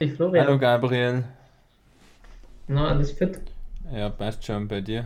[0.00, 0.44] Hey Florian.
[0.46, 1.24] Hallo Gabriel.
[2.68, 3.38] Na, alles fit?
[3.92, 5.04] Ja, passt schon bei dir.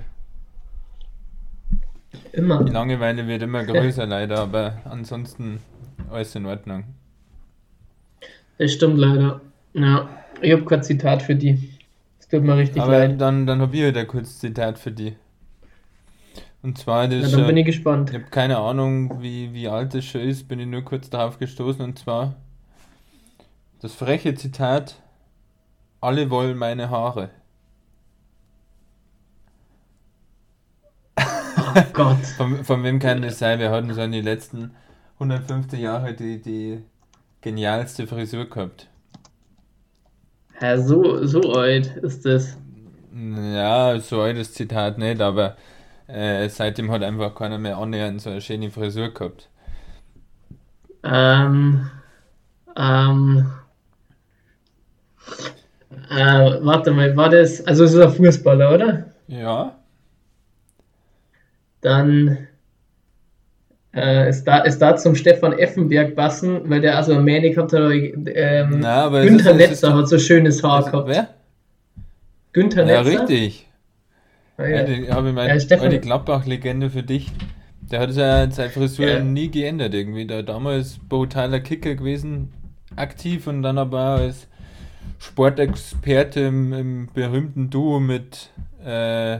[2.33, 2.65] Immer.
[2.65, 5.61] Die Langeweile wird immer größer leider, aber ansonsten
[6.11, 6.85] alles in Ordnung.
[8.59, 9.41] Das stimmt leider.
[9.75, 10.09] Ja,
[10.41, 11.71] ich habe kein Zitat für die.
[12.19, 13.21] Es tut mir richtig Aber leid.
[13.21, 15.17] dann, dann habe ich wieder kurz Zitat für die.
[16.63, 18.13] Und zwar, das Na, dann bin schon, ich ich gespannt.
[18.13, 21.85] habe keine Ahnung, wie, wie alt das schon ist, bin ich nur kurz darauf gestoßen.
[21.85, 22.37] Und zwar
[23.85, 24.95] das freche Zitat,
[26.01, 27.29] alle wollen meine Haare.
[31.19, 32.25] Oh Gott.
[32.39, 33.59] Von, von wem kann das sein?
[33.59, 34.75] Wir hatten so in den letzten
[35.19, 36.83] 150 Jahren die, die
[37.43, 38.89] genialste Frisur gehabt.
[40.61, 42.57] Hä, so, so alt ist das.
[43.13, 45.59] Ja, so altes Zitat nicht, aber
[46.07, 49.51] äh, seitdem hat einfach keiner mehr annähernd so eine schöne Frisur gehabt.
[51.03, 51.91] Ähm,
[52.77, 53.53] ähm,
[56.11, 59.05] äh, warte mal, war das, also es ist ein Fußballer, oder?
[59.29, 59.77] Ja,
[61.81, 62.49] Dann
[63.95, 67.81] äh, ist da, ist da zum Stefan Effenberg passen, weil der also Mähne gehabt hat,
[67.81, 70.91] aber, ähm, Na, aber es Günther ist- es ist Netzer hat so schönes Haar also,
[70.91, 71.09] gehabt.
[71.09, 71.29] wer?
[72.53, 73.21] Günther Ja, Netzer?
[73.21, 73.69] richtig.
[74.57, 74.83] Ah, Ja, ja.
[74.85, 77.31] die habe ich Ja, meine Stefan- alte Gladbach-Legende für dich.
[77.91, 79.21] Der hat seine, seine Frisur Ja.
[79.23, 80.27] nie geändert irgendwie.
[80.27, 82.53] Der damals brutaler Kicker gewesen,
[82.97, 84.49] aktiv und dann aber als
[85.19, 88.51] Sportexperte im, im berühmten Duo mit
[88.85, 89.39] äh,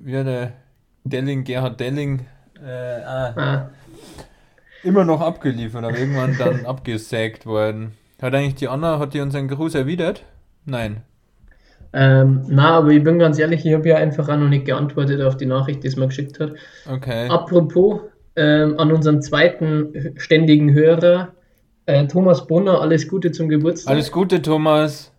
[0.00, 0.52] wie hat der
[1.04, 2.26] Delling, Gerhard Delling,
[2.62, 3.70] äh, ah, Ah,
[4.82, 7.92] immer noch abgeliefert, aber irgendwann dann abgesägt worden.
[8.20, 10.24] Hat eigentlich die Anna, hat die unseren Gruß erwidert?
[10.66, 11.02] Nein.
[11.92, 15.22] ähm, na, aber ich bin ganz ehrlich, ich habe ja einfach auch noch nicht geantwortet
[15.22, 16.52] auf die Nachricht, die es mir geschickt hat.
[16.88, 17.28] Okay.
[17.28, 18.02] Apropos,
[18.36, 21.32] ähm, an unseren zweiten ständigen Hörer,
[21.92, 23.92] äh, Thomas Brunner, alles Gute zum Geburtstag.
[23.92, 25.12] Alles Gute, Thomas.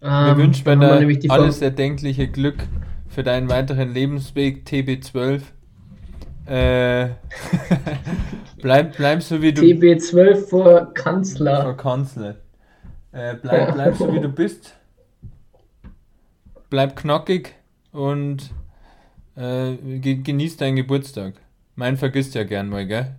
[0.00, 2.66] Wir Ähm, wünschen dir alles erdenkliche Glück
[3.08, 5.40] für deinen weiteren Lebensweg TB12.
[6.46, 7.08] Äh,
[8.60, 11.74] bleib, bleib so wie du TB12 vor Kanzler.
[11.74, 12.36] Kanzler.
[13.12, 14.74] Äh, bleib, bleib so wie du bist.
[16.68, 17.54] Bleib knackig
[17.92, 18.50] und
[19.36, 21.34] äh, ge genieß deinen Geburtstag.
[21.76, 23.14] Mein vergisst ja gern mal, gell?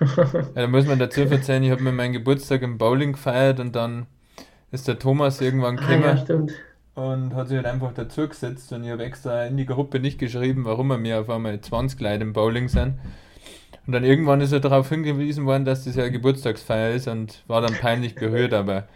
[0.00, 3.74] Ja, da muss man dazu erzählen, ich habe mir meinen Geburtstag im Bowling gefeiert und
[3.76, 4.06] dann
[4.70, 6.02] ist der Thomas irgendwann Ah, gekommen.
[6.04, 6.52] ja, stimmt.
[6.94, 10.18] Und hat sich halt einfach dazu gesetzt und ich habe extra in die Gruppe nicht
[10.18, 12.98] geschrieben, warum wir mir auf einmal 20 Leute im Bowling sind.
[13.86, 17.42] Und dann irgendwann ist er darauf hingewiesen worden, dass das ja eine Geburtstagsfeier ist und
[17.46, 18.86] war dann peinlich berührt, aber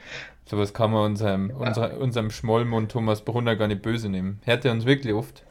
[0.45, 4.41] sowas kann man unserem, unser, unserem Schmollmund Thomas Brunner gar nicht böse nehmen.
[4.45, 5.43] Hört er uns wirklich oft?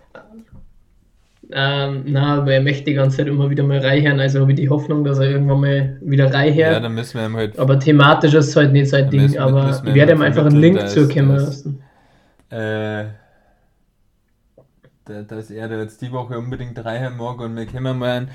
[1.51, 4.57] Ähm, na, aber er möchte die ganze Zeit immer wieder mal reinhören, also habe ich
[4.59, 6.83] die Hoffnung, dass er irgendwann mal wieder Ja, reinhört.
[6.83, 9.65] dann müssen wir ihm halt, aber thematisch ist es halt nicht sein Dann Ding, aber
[9.83, 11.83] wir ich werde ihm ihm einfach einen Link dass- lassen.
[12.49, 13.03] äh,
[15.05, 18.29] da- dass er da jetzt die Woche unbedingt reinhören mag und wir können mal einen,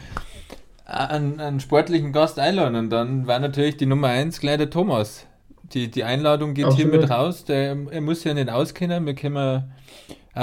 [0.84, 5.26] einen, einen sportlichen Gast einladen und dann war natürlich die Nummer 1 gleich der Thomas.
[5.74, 6.92] Die, die Einladung geht Absolut.
[6.92, 7.44] hiermit raus.
[7.44, 9.04] Der, er muss ja nicht auskennen.
[9.04, 9.64] Wir können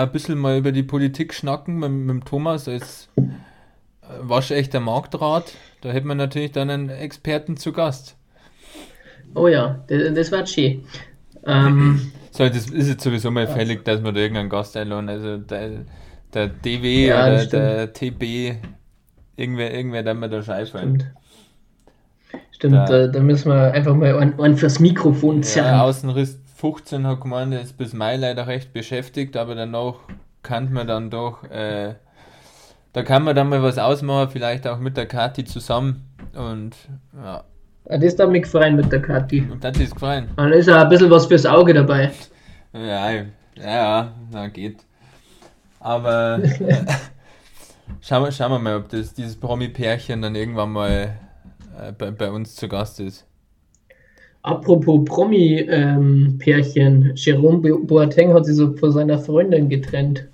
[0.04, 3.10] ein bisschen mal über die Politik schnacken mit, mit Thomas als
[4.02, 5.60] äh, waschechter Marktrat.
[5.82, 8.18] Da hätten wir natürlich dann einen Experten zu Gast.
[9.36, 10.86] Oh ja, das, das war schön.
[11.46, 15.10] Ähm, So, das ist jetzt sowieso mal fällig, dass wir da irgendeinen Gast einladen.
[15.10, 15.86] Also der,
[16.34, 18.58] der DW Ja, oder der TB,
[19.38, 20.98] irgendwer, irgendwer, der mir da scheifern.
[20.98, 21.06] stimmt.
[22.52, 25.82] Stimmt, Da- da, müssen wir einfach mal einen, einen fürs Mikrofon Ja, zerren.
[25.82, 29.96] Außenriss 15 hat gemeint, er ist bis Mai leider recht beschäftigt, aber danach
[30.42, 31.96] kann man dann doch, äh,
[32.94, 36.06] da kann man dann mal was ausmachen, vielleicht auch mit der Kathi zusammen.
[36.34, 36.76] Und
[37.22, 37.44] ja,
[37.86, 39.42] Das darf mich gefreuen mit der Kathi.
[39.52, 40.30] und das ist gefallen.
[40.38, 42.12] Dann ist auch ein bisschen was fürs Auge dabei.
[42.74, 43.26] Ja, ja,
[43.58, 44.78] ja, na geht.
[45.80, 46.40] Aber
[48.02, 51.16] schauen, wir, schauen wir mal, ob das, dieses Promi-Pärchen dann irgendwann mal
[51.80, 53.26] äh, bei, bei uns zu Gast ist.
[54.46, 60.28] Apropos Promi-Pärchen, Jerome Bo- Boateng hat sich so von seiner Freundin getrennt.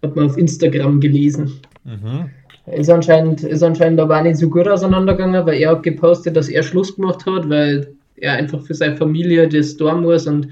[0.00, 1.54] Hat man auf Instagram gelesen.
[1.82, 2.30] Mhm.
[2.72, 6.48] Ist anscheinend, ist anscheinend aber auch nicht so gut auseinandergegangen, weil er hat gepostet, dass
[6.48, 10.46] er Schluss gemacht hat, weil er einfach für seine Familie das tun muss und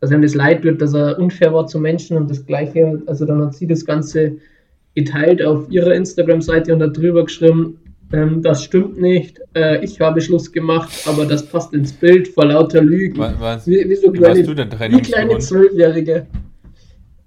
[0.00, 3.00] dass ihm das leid wird, dass er unfair war zu Menschen und das Gleiche.
[3.06, 4.32] Also dann hat sie das Ganze
[4.94, 7.78] geteilt auf ihrer Instagram-Seite und hat drüber geschrieben,
[8.12, 12.46] ähm, das stimmt nicht, äh, ich habe Schluss gemacht, aber das passt ins Bild vor
[12.46, 13.18] lauter Lügen.
[13.18, 15.38] Was, Wie, wie so kleine, warst du denn wie kleine?
[15.38, 16.26] Zwölfjährige.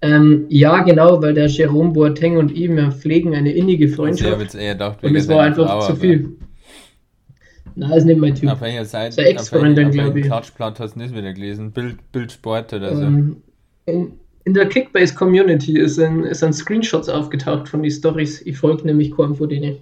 [0.02, 4.00] Ähm, ja, genau, weil der Jerome Boateng und ihm ja pflegen eine innige Also ich
[4.00, 4.42] habe Freundschaft.
[4.42, 6.30] jetzt eher gedacht, Und es war einfach Frau, zu aber- viel.
[7.76, 8.50] Nein, ist nicht mein Typ.
[8.50, 10.26] Auf welcher Seite, Sein Ex-Freundin, auf welchem glaub ich.
[10.26, 11.72] Klatschblatt hast du das wieder gelesen?
[11.72, 13.04] Bild, Bildsport oder so.
[13.04, 13.38] Ähm,
[13.86, 14.14] in,
[14.46, 18.42] in der Kickbase-Community ist ein, ist ein Screenshots aufgetaucht von den Stories.
[18.46, 19.78] Ich folge nämlich kaum von denen.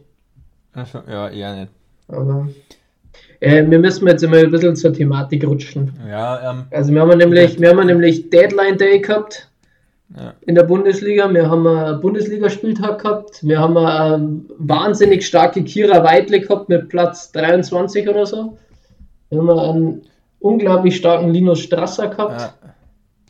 [1.08, 1.72] Ja, eher nicht.
[2.08, 2.48] Aber
[3.40, 5.94] äh, wir müssen jetzt immer ein bisschen zur Thematik rutschen.
[6.10, 9.50] Ja, ähm, Also wir haben nämlich, wir haben nämlich Deadline Day gehabt
[10.16, 10.34] ja.
[10.46, 11.32] in der Bundesliga.
[11.34, 13.44] Wir haben einen Bundesligaspieltag gehabt.
[13.44, 18.58] Wir haben eine wahnsinnig starke Kira Weidle gehabt mit Platz 23 oder so.
[19.30, 20.02] Wir haben einen
[20.40, 22.42] unglaublich starken Linus Strasser gehabt.
[22.42, 22.54] ja.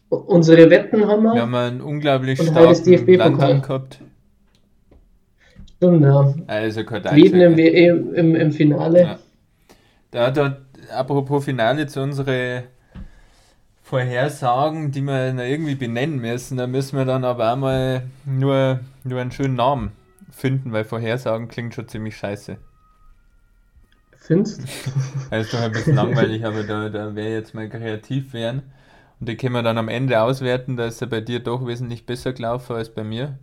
[0.09, 1.33] Unsere Wetten haben wir.
[1.33, 3.59] Wir haben einen unglaublich starken DFB-Pokal.
[3.59, 4.00] Gehabt.
[5.77, 6.33] Stimmt, ja.
[6.47, 9.01] Also kein Schweden im, im, im Finale.
[9.01, 9.19] Ja.
[10.12, 10.57] Da, da,
[10.95, 12.63] apropos Finale zu unsere
[13.83, 19.21] Vorhersagen, die wir irgendwie benennen müssen, da müssen wir dann aber auch mal nur, nur
[19.21, 19.91] einen schönen Namen
[20.31, 22.57] finden, weil Vorhersagen klingt schon ziemlich scheiße.
[24.18, 24.62] Findest
[25.29, 28.63] Das ist doch ein bisschen langweilig, aber da, da wäre jetzt mal kreativ werden.
[29.19, 32.06] Und die können wir dann am Ende auswerten, da ist er bei dir doch wesentlich
[32.06, 33.39] besser gelaufen als bei mir.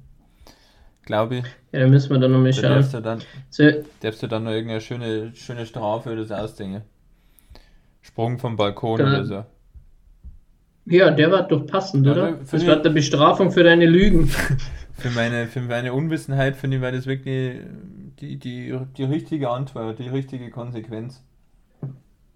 [1.06, 1.44] Glaube ich.
[1.72, 2.70] Ja, da müssen wir dann nochmal Da schauen.
[2.70, 3.18] darfst du dann,
[3.50, 3.64] So,
[4.00, 6.82] darfst du dann noch irgendeine schöne, schöne Strafe oder so ausdenken.
[8.00, 9.44] Sprung vom Balkon Da- oder so.
[10.86, 12.32] ja, der war doch passend, Ja, oder?
[12.32, 14.30] da- Das war der Bestrafung für deine Lügen.
[14.96, 17.56] Für meine, für meine Unwissenheit finde ich, war das wirklich
[18.20, 21.20] die, die, die richtige Antwort, die richtige Konsequenz.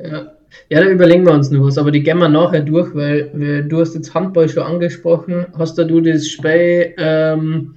[0.01, 0.33] Ja.
[0.69, 3.63] ja, da überlegen wir uns noch was, aber die gehen wir nachher durch, weil wir,
[3.63, 5.47] du hast jetzt Handball schon angesprochen.
[5.57, 7.77] Hast da du das Spiel ähm,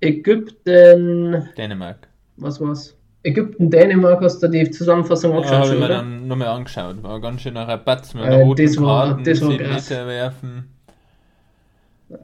[0.00, 2.08] Ägypten, Dänemark.
[2.36, 2.94] was war's?
[3.22, 5.94] Ägypten, Dänemark, hast du die Zusammenfassung Ja, habe ich schon, mir oder?
[5.96, 7.02] dann nochmal angeschaut.
[7.02, 9.90] War ganz schön ein Rabatz mit Äh, roten das war- Karten, das war 10 krass.
[9.90, 10.70] Meter werfen.
[12.08, 12.14] Äh,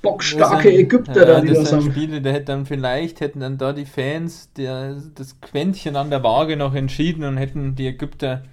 [0.00, 1.90] Bockstarke Ägypter ja, da, die das das sind haben.
[1.92, 6.22] Spiele, da hätten dann vielleicht hätten dann da die Fans der, das Quäntchen an der
[6.22, 8.44] Waage noch entschieden und hätten die Ägypter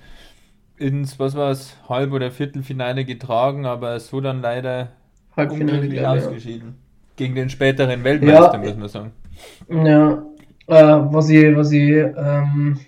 [0.75, 4.89] ins, was war es, Halb- oder Viertelfinale getragen, aber so dann leider
[5.37, 6.57] Halbfinale, unglücklich ich.
[6.57, 6.63] ja.
[7.17, 8.59] Gegen den späteren Weltmeister, Ja.
[8.59, 9.11] muss man sagen.
[9.69, 10.23] Ja,
[10.67, 12.79] äh, was ich, was ich, ähm,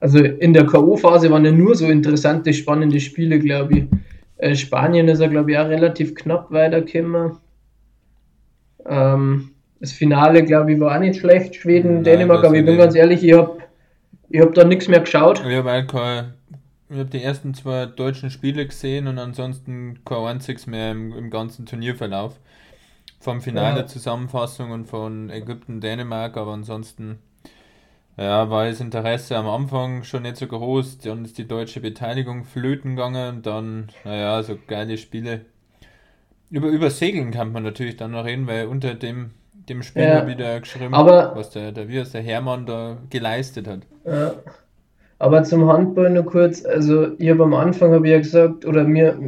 [0.00, 3.84] also in der K.O.-Phase waren ja nur so interessante, spannende Spiele, glaube ich.
[4.36, 7.38] Äh, Spanien ist ja, glaube ich, auch relativ knapp weitergekommen.
[8.86, 9.50] Ähm,
[9.80, 11.56] das Finale, glaube ich, war auch nicht schlecht.
[11.56, 13.58] Schweden, Nein, Dänemark, aber ich bin ganz ehrlich, ich habe
[14.30, 15.42] ich hab da nichts mehr geschaut.
[15.46, 16.34] Ich habe kein,
[16.90, 21.30] ich hab die ersten zwei deutschen Spiele gesehen und ansonsten kein einziges mehr im, im
[21.30, 22.38] ganzen Turnierverlauf.
[23.20, 23.86] Vom Finale Ja.
[23.86, 27.18] Zusammenfassung und von Ägypten, Dänemark, aber ansonsten
[28.16, 32.44] ja, war das Interesse am Anfang schon nicht so groß, dann ist die deutsche Beteiligung
[32.44, 35.42] flöten gegangen und dann, naja, so geile Spiele.
[36.50, 40.20] Über, über Segeln kann man natürlich dann noch reden, weil unter dem, dem Spiel Ja.
[40.24, 43.80] da geschrieben, Aber- was der, der, wie der Hermann da geleistet hat.
[44.04, 44.32] Ja.
[45.20, 48.84] Aber zum Handball nur kurz, also ich habe am Anfang habe ich ja gesagt, oder
[48.84, 49.18] mir,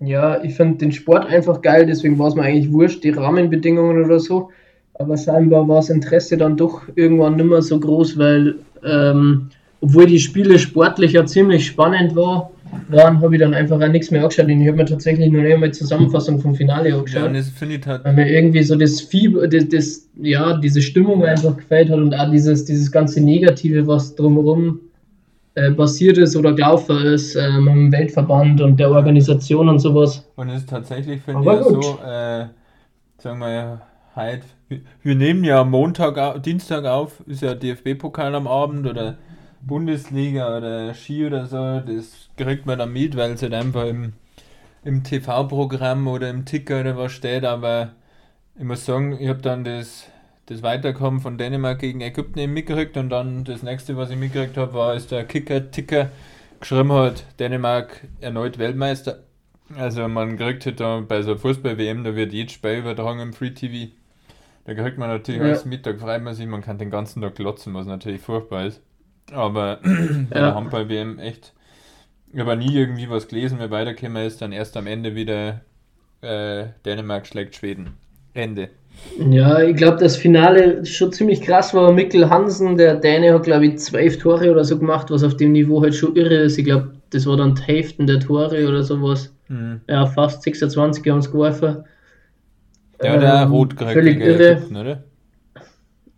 [0.00, 4.04] ja, ich finde den Sport einfach geil, deswegen war es mir eigentlich wurscht, die Rahmenbedingungen
[4.04, 4.50] oder so.
[4.94, 9.48] Aber scheinbar war das Interesse dann doch irgendwann nicht mehr so groß, weil ähm,
[9.80, 12.50] obwohl die Spiele sportlich ja ziemlich spannend war,
[12.88, 14.46] waren, habe ich dann einfach auch nichts mehr angeschaut.
[14.46, 17.28] Und ich habe mir tatsächlich nur einmal die Zusammenfassung vom Finale Ja, angeschaut.
[17.28, 20.80] und das finde ich halt weil mir irgendwie so das Fieber, das, das, ja, diese
[20.82, 24.80] Stimmung einfach gefällt hat und auch dieses, dieses ganze Negative, was drumherum
[25.56, 30.24] äh, passiert ist oder gelaufen ist, äh, mit dem Weltverband und der Organisation und sowas.
[30.36, 32.46] Und es ist tatsächlich, finde ich, ja so, äh,
[33.18, 33.80] sagen wir ja,
[34.14, 34.42] heute,
[35.02, 39.16] wir- nehmen ja Montag, Dienstag auf, ist ja DFB-Pokal am Abend oder
[39.62, 44.12] Bundesliga oder Ski oder so, das kriegt man dann mit, weil es halt einfach im,
[44.84, 47.92] im TV-Programm oder im Ticker oder was steht, aber
[48.58, 50.06] ich muss sagen, ich habe dann das,
[50.46, 54.56] das Weiterkommen von Dänemark gegen Ägypten eben mitgekriegt und dann das nächste, was ich mitgekriegt
[54.56, 56.10] habe, war, ist der Kicker-Ticker
[56.60, 59.24] geschrieben hat, Dänemark erneut Weltmeister.
[59.76, 63.50] Also man kriegt halt da bei so Fußball-WM, da wird jedes Spiel übertragen im Free
[63.50, 63.92] TV.
[64.64, 65.46] Da kriegt man natürlich Ja.
[65.48, 68.80] alles Mittag freut man sich, man kann den ganzen Tag glotzen, was natürlich furchtbar ist.
[69.32, 69.80] Aber
[70.30, 70.42] bei Ja.
[70.42, 71.52] der Handball-WM echt,
[72.32, 75.62] ich habe nie irgendwie was gelesen, wer weitergekommen ist, dann erst am Ende wieder
[76.22, 77.96] äh, Dänemark schlägt Schweden.
[78.34, 78.70] Ende.
[79.30, 81.92] Ja, ich glaube, das Finale schon ziemlich krass war.
[81.92, 85.52] Mikkel Hansen, der Däne, hat, glaube ich, zwölf Tore oder so gemacht, was auf dem
[85.52, 86.58] Niveau halt schon irre ist.
[86.58, 89.32] Ich glaube, das war dann die Hälfte der Tore oder sowas.
[89.48, 89.80] Mhm.
[89.88, 91.84] Ja, fast 26 haben es geworfen.
[93.02, 94.52] Der hat auch Ähm, rot gekriegt völlig irre.
[94.52, 95.04] Ägypten, oder?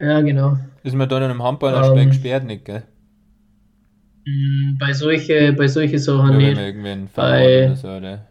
[0.00, 0.56] Ja, genau.
[0.84, 2.82] Ist man da dann im Handball Ähm, gesperrt, nicht, gell?
[4.26, 7.14] Mm, Bei solche, bei solche Sachen wenn nicht.
[7.14, 8.26] Bei- oder so, oder?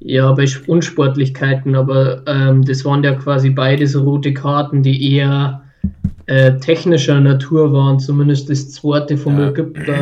[0.00, 5.14] Ja, bei Sp- Unsportlichkeiten, aber ähm, das waren ja quasi beide so rote Karten, die
[5.16, 5.62] eher
[6.26, 9.48] äh, technischer Natur waren, zumindest das zweite vom Ja.
[9.50, 9.94] Ägypter,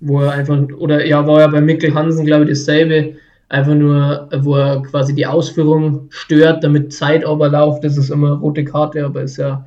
[0.00, 3.14] wo er einfach, oder ja, war ja bei Mikkel Hansen, glaube ich, dasselbe,
[3.48, 8.32] einfach nur, wo er quasi die Ausführung stört, damit Zeit aber läuft, das ist immer
[8.32, 9.66] rote Karte, aber ist ja,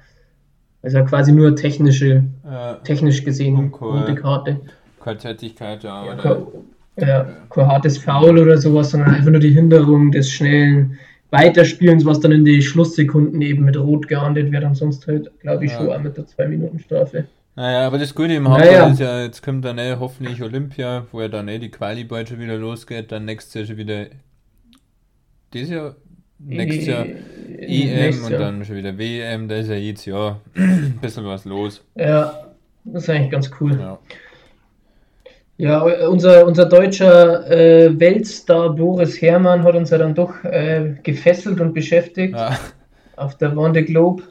[0.84, 4.00] ist ja quasi nur technische, Äh, technisch gesehen cool.
[4.00, 4.60] rote Karte.
[5.04, 6.06] keine Tätigkeit, ja.
[6.06, 6.38] Ja,
[6.98, 10.98] ja, kein hartes Foul oder sowas, sondern einfach nur die Hinderung des schnellen
[11.32, 14.64] Weiterspielens, was dann in die Schlusssekunden eben mit Rot geahndet wird.
[14.64, 15.78] Ansonsten halt, glaube ich, Ja.
[15.78, 17.26] schon auch mit der 2-Minuten-Strafe.
[17.56, 18.88] Naja, aber das Gute im Handball Naja.
[18.90, 22.30] ist ja, jetzt kommt dann eh hoffentlich Olympia, wo ja dann eh die Quali bald
[22.30, 24.06] schon wieder losgeht, dann nächstes Jahr schon wieder
[25.54, 25.96] dieses Jahr,
[26.40, 27.16] nächstes Jahr EM
[27.96, 28.40] Nächstes und Jahr.
[28.42, 31.84] dann schon wieder WM, da ist ja jedes Jahr ein bisschen was los.
[31.96, 32.34] Ja,
[32.86, 33.78] das ist eigentlich ganz cool.
[33.80, 34.00] Ja.
[35.62, 41.62] Ja, unser, unser deutscher äh, Weltstar Boris Herrmann hat uns ja dann doch äh, gefesselt
[41.62, 42.58] und beschäftigt Ja.
[43.16, 44.24] auf der Wande Globe.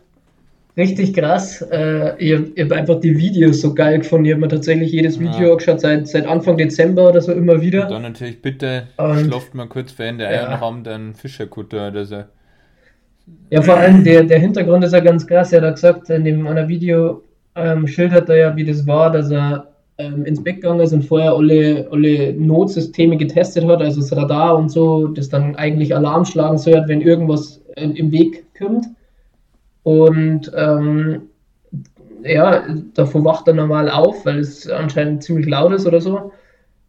[0.76, 1.62] Richtig krass.
[1.70, 4.24] Äh, ich habe hab einfach die Videos so geil gefunden.
[4.24, 5.52] Ich habe mir tatsächlich jedes Video Ja.
[5.52, 7.86] angeschaut, seit, seit Anfang Dezember oder so immer wieder.
[7.86, 10.30] Dann natürlich bitte Und- schlaft mal kurz vor Ende Ja.
[10.30, 12.24] Eier noch Abend einen Fischerkutter oder so.
[13.50, 15.52] Ja, vor allem der, der Hintergrund ist ja ganz krass.
[15.52, 17.22] Er hat gesagt, in dem einer Video
[17.54, 19.68] ähm, schildert er ja, wie das war, dass er
[20.00, 24.56] ähm, ins Bett gegangen ist und vorher alle, alle Notsysteme getestet hat, also das Radar
[24.56, 28.86] und so, das dann eigentlich Alarm schlagen soll, wenn irgendwas äh, im Weg kommt.
[29.82, 31.22] Und ähm,
[32.22, 32.64] ja,
[32.94, 36.32] davor wacht er normal auf, weil es anscheinend ziemlich laut ist oder so.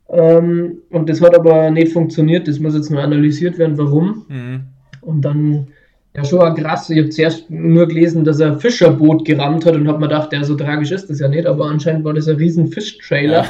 [0.10, 2.48] Ähm, und das hat aber nicht funktioniert.
[2.48, 4.26] Das muss jetzt nur analysiert werden, warum.
[4.28, 4.62] Mhm.
[5.02, 5.68] Und dann,
[6.16, 6.90] ja, schon auch krass.
[6.90, 10.34] Ich habe zuerst nur gelesen, dass er ein Fischerboot gerammt hat und habe mir gedacht,
[10.34, 13.50] ja, so tragisch ist das ja nicht, aber anscheinend war das ein riesen Fischtrailer, Ja.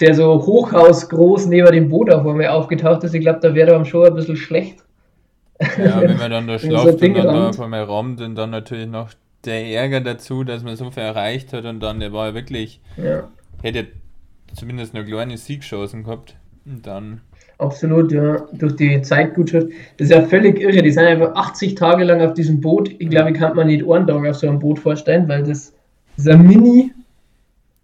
[0.00, 3.14] der so hochhausgroß neben dem Boot auf einmal aufgetaucht ist.
[3.14, 4.78] Ich glaube, da wäre er schon ein bisschen schlecht.
[5.78, 8.50] Ja, wenn man dann da so schlaft und dann da auf einmal rammt und dann
[8.50, 9.10] natürlich noch
[9.44, 12.80] der Ärger dazu, dass man so viel erreicht hat und dann, der war ja wirklich,
[12.96, 13.28] Ja,
[13.62, 13.86] hätte
[14.54, 16.36] zumindest eine kleine Siegchancen gehabt.
[16.64, 17.20] Und dann,
[17.58, 18.46] absolut, ja.
[18.52, 19.68] Durch die Zeitgutschrift.
[19.96, 20.82] Das ist ja völlig irre.
[20.82, 22.90] Die sind einfach 80 Tage lang auf diesem Boot.
[22.98, 25.72] Ich glaube, ich kann mir nicht einen Tag auf so einem Boot vorstellen, weil das,
[26.16, 26.92] ist ein Mini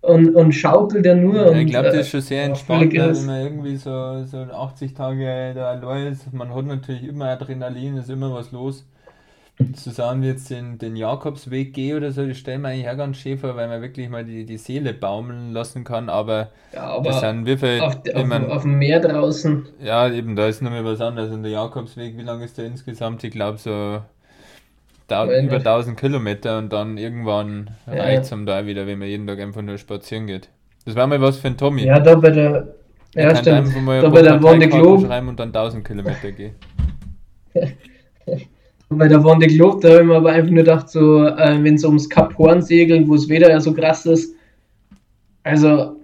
[0.00, 1.50] und, und schaukelt ja nur.
[1.50, 3.14] und, ich glaube, das äh, ist schon sehr ja, entspannt, irre.
[3.14, 6.32] wenn man irgendwie so, so 80 Tage da ist.
[6.32, 8.84] Man hat natürlich immer Adrenalin, ist immer was los.
[9.76, 13.38] Zusammen jetzt den, den Jakobsweg gehe oder so, das stellen wir eigentlich auch ganz schön
[13.38, 17.20] vor, weil man wirklich mal die, die Seele baumeln lassen kann, aber Ja, das aber
[17.20, 19.66] sind wie viel, auf, auf, auf dem Meer draußen.
[19.80, 21.30] Ja, eben, da ist nochmal was anderes.
[21.32, 23.22] Und der Jakobsweg, wie lang ist der insgesamt?
[23.24, 24.02] Ich glaube so
[25.08, 25.66] Weiß über nicht.
[25.66, 27.94] 1000 Kilometer und dann irgendwann Ja.
[27.94, 30.48] reicht es da wieder, wenn man jeden Tag einfach nur spazieren geht.
[30.84, 31.82] Das war mal was für ein Tommy.
[31.82, 32.74] Ja, da bei der.
[33.14, 33.74] Er Ja, stimmt.
[34.00, 36.54] Da bei der Parteikarten Globe, schreiben und dann 1000 Kilometer gehen.
[38.98, 41.74] bei der Wande Globe, da habe ich mir aber einfach nur gedacht, so, äh, wenn
[41.74, 44.34] es ums Kap Horn segeln, wo das Wetter ja so krass ist,
[45.42, 45.96] also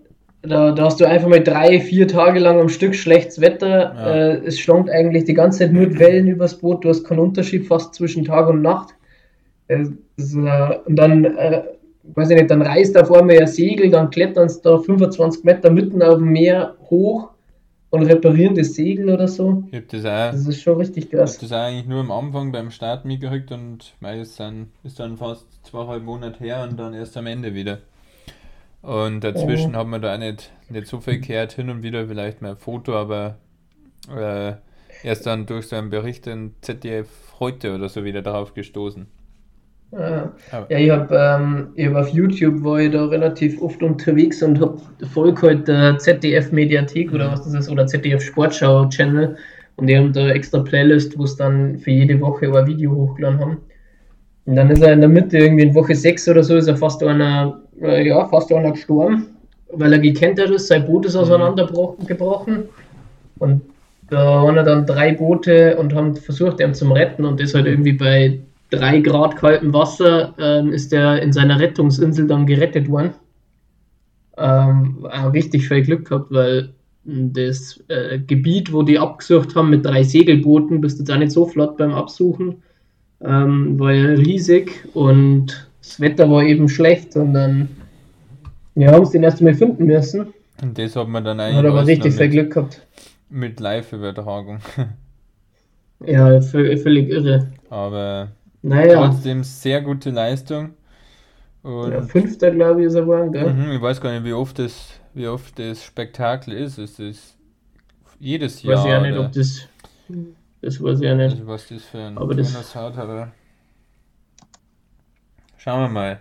[0.42, 3.94] da, da hast du einfach mal drei, vier Tage lang am Stück schlechtes Wetter.
[3.94, 4.14] Ja.
[4.14, 7.20] Äh, es schwankt eigentlich die ganze Zeit nur die Wellen übers Boot, du hast keinen
[7.20, 8.94] Unterschied fast zwischen Tag und Nacht.
[9.68, 11.62] Äh, das, äh, und dann, äh,
[12.14, 15.70] weiß ich nicht, dann reißt auf einmal ein Segel, dann klettern sie da 25 Meter
[15.70, 17.30] mitten auf dem Meer hoch
[17.90, 19.64] und reparieren das Segel oder so.
[19.70, 20.32] Ich habe das auch.
[20.32, 21.38] Das ist schon richtig Ich habe krass.
[21.38, 25.46] das auch eigentlich nur am Anfang beim Start mitgekriegt und ist dann, ist dann fast
[25.64, 27.78] zweieinhalb Monate her und dann erst am Ende wieder.
[28.82, 29.78] Und dazwischen Oh.
[29.78, 32.56] hat man da auch nicht, nicht so viel gehört, hin und wieder vielleicht mal ein
[32.56, 33.38] Foto, aber
[34.14, 34.52] äh,
[35.02, 37.08] erst dann durch so einen Bericht in ZDF
[37.40, 39.06] heute oder so wieder drauf gestoßen.
[39.92, 40.32] Ja,
[40.68, 44.60] ja ich habe ähm, ich hab auf YouTube war ich da relativ oft unterwegs und
[44.60, 44.78] habe
[45.12, 49.36] folge halt der ZDF Mediathek oder was das ist oder ZDF Sportschau Channel.
[49.76, 53.38] Und die haben da extra Playlist, wo es dann für jede Woche ein Video hochgeladen
[53.38, 53.56] haben.
[54.44, 56.76] Und dann ist er in der Mitte, irgendwie in Woche 6 oder so, ist er
[56.76, 59.26] fast einer, äh, ja, fast einer gestorben,
[59.72, 62.62] weil er gekentert ist, sein Boot ist auseinandergebrochen.
[63.38, 63.60] Und
[64.10, 67.66] da waren er dann drei Boote und haben versucht, ihn zu retten und das halt
[67.66, 73.14] irgendwie bei drei Grad kaltem Wasser ähm, ist er in seiner Rettungsinsel dann gerettet worden.
[74.36, 76.70] Ähm, richtig viel Glück gehabt, weil
[77.04, 81.46] das äh, Gebiet, wo die abgesucht haben mit drei Segelbooten, bist jetzt auch nicht so
[81.46, 82.62] flott beim Absuchen,
[83.20, 87.68] ähm, war ja riesig und das Wetter war eben schlecht und dann
[88.74, 90.28] ja, haben sie den erst einmal finden müssen.
[90.62, 92.86] Und das hat man dann eigentlich Hat aber richtig viel Glück gehabt.
[93.30, 94.58] mit Live-Übertragung.
[96.06, 97.48] Ja, vö- völlig irre.
[97.70, 98.28] Aber
[98.68, 100.74] Naja, trotzdem sehr gute Leistung.
[101.62, 103.52] Und ja, Fünfter, glaube ich, ist er geworden, gell?
[103.52, 106.78] Mhm, ich weiß gar nicht, wie oft das, wie oft das Spektakel ist.
[106.78, 107.36] Es ist
[108.20, 108.84] jedes Weiß Jahr.
[108.86, 109.68] ich ja nicht, ob das.
[110.60, 111.32] Das weiß ich ja nicht.
[111.32, 113.32] also was das für ein Aber das- hat, aber
[115.56, 116.20] Schauen wir mal.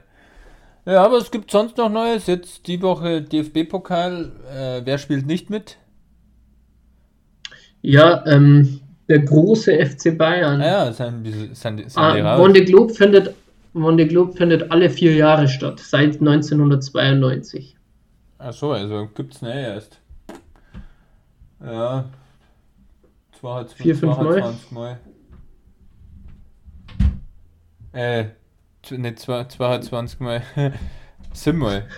[0.86, 2.28] Ja, aber es gibt sonst noch Neues.
[2.28, 4.32] Jetzt die Woche DFB-Pokal.
[4.52, 5.78] Äh, wer spielt nicht mit?
[7.82, 10.60] Ja, ähm, der große FC Bayern.
[10.62, 12.14] Ja, sind, sind die Ah,
[12.66, 13.34] Globe findet,
[13.74, 17.76] Wonde Globe findet alle vier Jahre statt, seit 1992.
[18.40, 20.00] Ach so, also gibt's ne erst.
[21.64, 22.06] Ja.
[23.40, 24.40] Zwei, Vier, fünf Mal?
[24.42, 25.00] 22 Mal.
[27.94, 28.26] Äh,
[28.92, 30.42] nicht zwei- 22 Mal.
[31.34, 31.84] 7 Mal.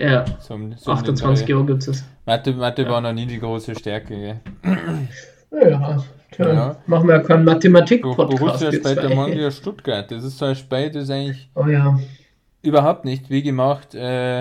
[0.00, 1.52] Ja, So, so um den 28 Dreh.
[1.52, 2.02] Jahre gibt es.
[2.26, 4.40] Mathe, Mathe war noch nie die große Stärke, gell?
[5.62, 6.76] Ja, tja, Ja.
[6.86, 8.38] machen wir ja keinen Mathematik-Podcast.
[8.40, 10.10] Borussia wir spielt der ja Stuttgart.
[10.10, 11.98] Das ist so ein Spiel, das eigentlich Oh ja,
[12.62, 14.40] überhaupt nicht wie gemacht äh,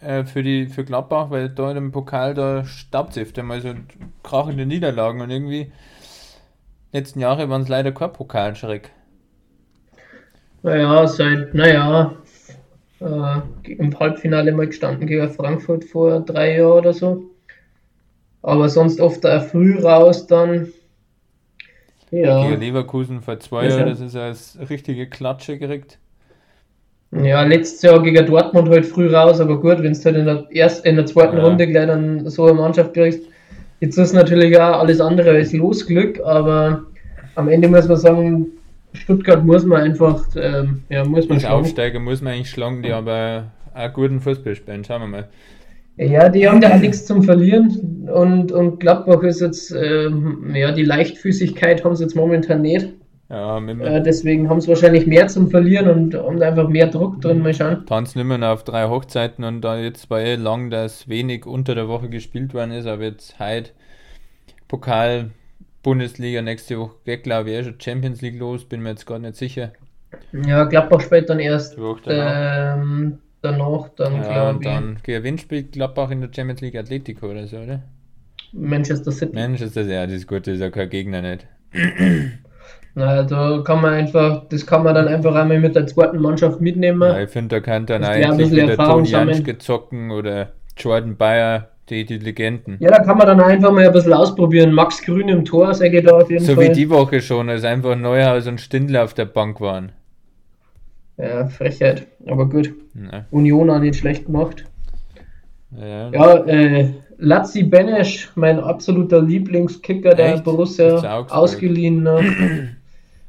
[0.00, 3.74] äh, für die für Gladbach, weil da im Pokal da staubt es öfter mal so
[4.22, 5.72] krachende Niederlagen und irgendwie
[6.92, 8.90] letzten Jahre waren es leider kein Pokalschreck.
[10.62, 12.14] naja, seit, naja,
[13.00, 13.40] äh,
[13.72, 17.31] im Halbfinale mal gestanden gegen Frankfurt vor drei Jahren oder so.
[18.42, 20.68] Aber sonst oft auch früh raus dann.
[22.10, 25.98] Ja, Gegen Leverkusen vor zwei Ja, Jahren, das ist als richtige Klatsche gekriegt.
[27.10, 30.46] ja, letztes Jahr gegen Dortmund halt früh raus, aber gut, wenn du halt in der,
[30.50, 31.44] erst, in der zweiten Ja.
[31.44, 33.20] Runde gleich dann so eine Mannschaft kriegst.
[33.80, 36.82] Jetzt ist natürlich auch alles andere als Losglück, aber
[37.34, 38.46] am Ende muss man sagen,
[38.92, 41.46] Stuttgart muss man einfach, ähm, ja, muss man Als.
[41.46, 43.44] Aufsteiger muss man eigentlich schlagen, die aber
[43.74, 44.84] auch guten Fußball spielen.
[44.84, 45.28] Schauen wir mal.
[46.06, 50.84] Ja, die haben da nichts zum Verlieren und, und Gladbach ist jetzt, ähm, ja, die
[50.84, 52.88] Leichtfüßigkeit haben sie jetzt momentan nicht.
[53.30, 57.38] Ja, Äh, deswegen haben sie wahrscheinlich mehr zum Verlieren und haben einfach mehr Druck drin.
[57.40, 57.86] Mal schauen.
[57.86, 61.88] tanzen immer auf drei Hochzeiten und da jetzt war eh lang, dass wenig unter der
[61.88, 63.70] Woche gespielt worden ist, aber jetzt heute
[64.68, 65.30] Pokal,
[65.82, 69.18] Bundesliga, nächste Woche geht glaube ich eh schon Champions League los, bin mir jetzt gar
[69.18, 69.72] nicht sicher.
[70.46, 74.22] Ja, Gladbach spielt dann erst ähm, danach, dann ja,
[74.52, 77.82] glaube ich, dann gegen wen spielt Gladbach in der Champions League Atletico oder so, oder?
[78.52, 79.38] Manchester City.
[79.38, 81.46] Ist das ja, das ist gut, das ist ja kein Gegner nicht.
[82.94, 86.60] Na, da kann man einfach, das kann man dann einfach einmal mit der zweiten Mannschaft
[86.60, 87.00] mitnehmen.
[87.00, 89.08] Ja, ich finde, da kann dann eigentlich bisschen wieder Erfahrung Toni.
[89.08, 92.76] Janschke zocken oder Jordan Bayer, die, die Legenden.
[92.80, 94.72] Ja, da kann man dann einfach mal ein bisschen ausprobieren.
[94.74, 96.68] Max Grün im Tor, sage ich da auf jeden So Fall.
[96.68, 99.92] wie die Woche schon, als einfach Neuhaus und Stindler auf der Bank waren.
[101.22, 102.06] Ja, Frechheit.
[102.26, 102.72] Aber gut.
[102.94, 104.64] Ja, Union auch nicht schlecht gemacht.
[105.78, 106.10] ja.
[106.10, 110.44] Ja, äh, Lazzi Benesch, mein absoluter Lieblingskicker der Echt?
[110.44, 112.22] Borussia, ausgeliehen nach,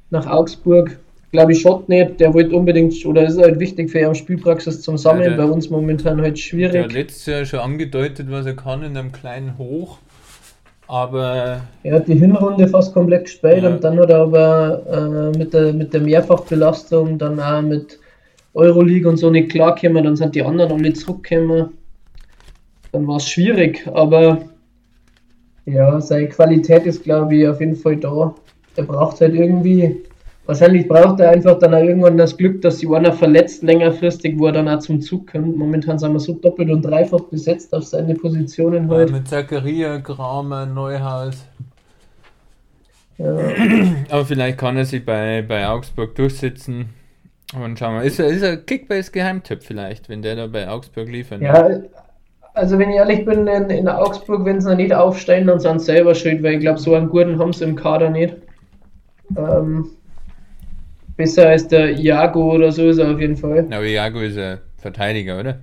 [0.10, 0.98] nach Augsburg.
[1.32, 2.20] Glaube ich, Schott nicht.
[2.20, 5.24] Der wollte unbedingt, oder ist halt wichtig für ihn Spielpraxis zum Sammeln.
[5.32, 6.94] Ja, der- Bei uns momentan halt Der hat schwierig.
[6.94, 10.00] letztes Jahr schon angedeutet, was er kann in einem kleinen Hoch.
[10.88, 13.70] Aber Er hat die Hinrunde fast komplett gespielt Ja.
[13.70, 18.00] und dann hat er aber äh, mit, der, mit der Mehrfachbelastung dann auch mit
[18.54, 20.04] Euroleague und so nicht klargekommen.
[20.04, 21.70] Dann sind die anderen alle zurückgekommen.
[22.92, 24.40] Dann war es schwierig, aber
[25.66, 28.36] ja, seine Qualität ist, glaube ich, auf jeden Fall da.
[28.76, 30.04] Er braucht halt irgendwie,
[30.46, 34.48] wahrscheinlich braucht er einfach dann auch irgendwann das Glück, dass sich einer verletzt längerfristig, wo
[34.48, 35.58] er dann auch zum Zug kommt.
[35.58, 39.12] Momentan sind wir so doppelt und dreifach besetzt auf seine Positionen äh, halt.
[39.12, 41.46] mit Zachariah, Kramer, Neuhaus.
[43.18, 43.38] Ja.
[44.10, 46.90] Aber vielleicht kann er sich bei, bei Augsburg durchsetzen.
[47.56, 51.42] Und schauen wir, ist er, ist er Kickbase-Geheimtipp vielleicht, wenn der da bei Augsburg liefert?
[51.42, 51.70] Ja,
[52.56, 55.80] also wenn ich ehrlich bin, in, in Augsburg, wenn sie noch nicht aufsteigen, dann sind
[55.80, 58.36] sie selber schuld, weil ich glaube, so einen guten haben sie im Kader nicht.
[59.38, 59.92] Ähm,
[61.16, 63.68] besser als der Iago oder so ist er auf jeden Fall.
[63.72, 65.60] Aber Iago ist ein Verteidiger, oder?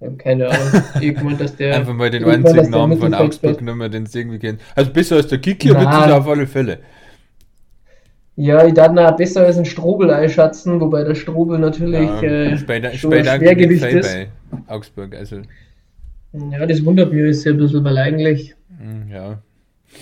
[0.00, 0.82] Ich habe keine Ahnung.
[1.00, 1.76] Gemeint, dass der.
[1.76, 4.58] Einfach mal den einzigen Namen von Augsburg nehmen, den sie irgendwie kennen.
[4.74, 6.78] Also besser als der Kiki wird es auf alle Fälle.
[8.38, 12.92] Ja, ich darf noch besser als ein Strobel einschätzen, wobei der Strobel natürlich äh, später
[12.92, 14.14] schon später Schwergewicht ist.
[14.14, 14.28] bei
[14.66, 15.14] Augsburg.
[15.14, 15.36] Also,
[16.50, 19.42] Ja, das wundert mich jetzt ein bisschen, weil eigentlich mh, ja.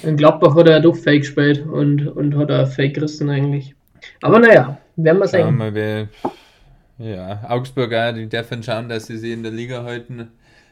[0.02, 3.76] in Gladbach hat er ja doch Fake gespielt und, und hat er Fake gerissen eigentlich.
[4.22, 5.56] Aber naja, werden wir sehen.
[5.56, 6.08] mal, wer.
[6.98, 10.28] Ja, Augsburg auch, die dürfen schauen, dass sie sich in der Liga halten.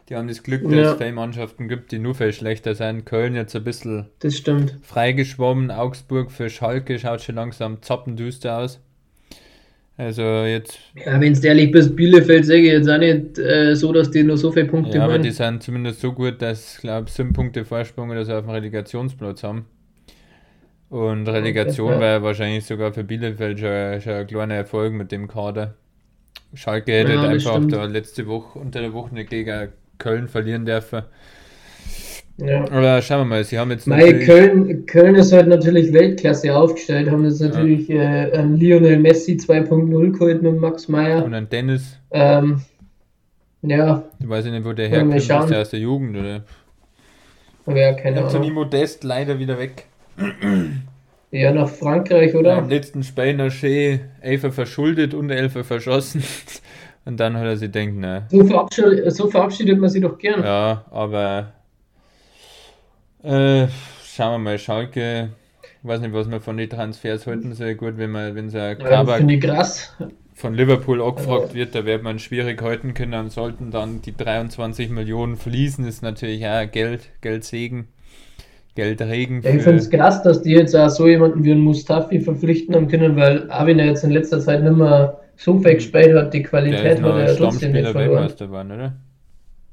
[0.09, 0.93] Die haben das Glück, dass Ja.
[0.93, 3.05] es viele Mannschaften gibt, die nur viel schlechter sind.
[3.07, 4.77] Köln jetzt ein bisschen Das stimmt.
[4.83, 5.71] freigeschwommen.
[5.71, 8.81] Augsburg für Schalke schaut schon langsam zappenduster aus.
[9.97, 13.93] Also jetzt, Ja, wenn du ehrlich bist, Bielefeld sage ich jetzt auch nicht äh, so,
[13.93, 17.09] dass die nur so viele Punkte ja, aber die sind zumindest so gut, dass, glaube
[17.09, 19.67] ich, sieben Punkte Vorsprung oder so auf dem Relegationsplatz haben.
[20.93, 25.27] Und Relegation war ja wahrscheinlich sogar für Bielefeld schon, schon ein kleiner Erfolg mit dem
[25.27, 25.73] Kader.
[26.53, 27.73] Schalke hätte Ja, einfach stimmt.
[27.73, 31.05] da letzte Woche unter der Woche nicht gegen Köln verlieren dürfen.
[32.37, 32.65] Ja.
[32.71, 37.11] Aber schauen wir mal, sie haben jetzt Mei, Köln, Köln ist halt natürlich Weltklasse aufgestellt,
[37.11, 38.25] haben jetzt natürlich ja.
[38.25, 41.25] äh, Lionel Messi 2.0 geholt mit Max Meyer.
[41.25, 41.99] Und ein Dennis.
[42.11, 42.61] Ähm,
[43.63, 44.05] ja.
[44.21, 46.43] Ich weiß nicht, wo der herkommt, ist der aus der Jugend, oder?
[47.67, 48.25] Ja, keine Ahnung.
[48.29, 49.87] Anthony Modest leider wieder weg.
[51.33, 52.51] Ja, nach Frankreich, oder?
[52.51, 53.01] Ja, Im letzten
[53.39, 56.23] noch schön Elfer verschuldet und Elfer verschossen.
[57.05, 58.27] Und dann hat er sich denkt, ne.
[58.31, 60.45] So verabschiedet, so verabschiedet man sich doch gern.
[60.45, 61.53] Ja, aber
[63.25, 63.67] äh,
[64.05, 65.31] schauen wir mal, Schalke,
[65.83, 67.75] ich weiß nicht, was man von den Transfers halten soll.
[67.75, 69.65] Gut, wenn man, wenn so ein Kabak ja,
[70.35, 74.17] von Liverpool angefragt also, wird, da wird man schwierig halten können und sollten dann die
[74.17, 77.89] 23 Millionen fließen, ist natürlich auch Geld, Geldsegen.
[78.75, 79.43] Geldregen.
[79.43, 82.75] Ja, ich finde es krass, dass die jetzt auch so jemanden wie einen Mustafi verpflichten
[82.75, 86.33] haben können, weil Arvin ja jetzt in letzter Zeit nicht mehr so viel gespielt hat,
[86.33, 88.11] die Qualität hat er trotzdem nicht verloren.
[88.11, 88.93] Weltmeister waren, oder?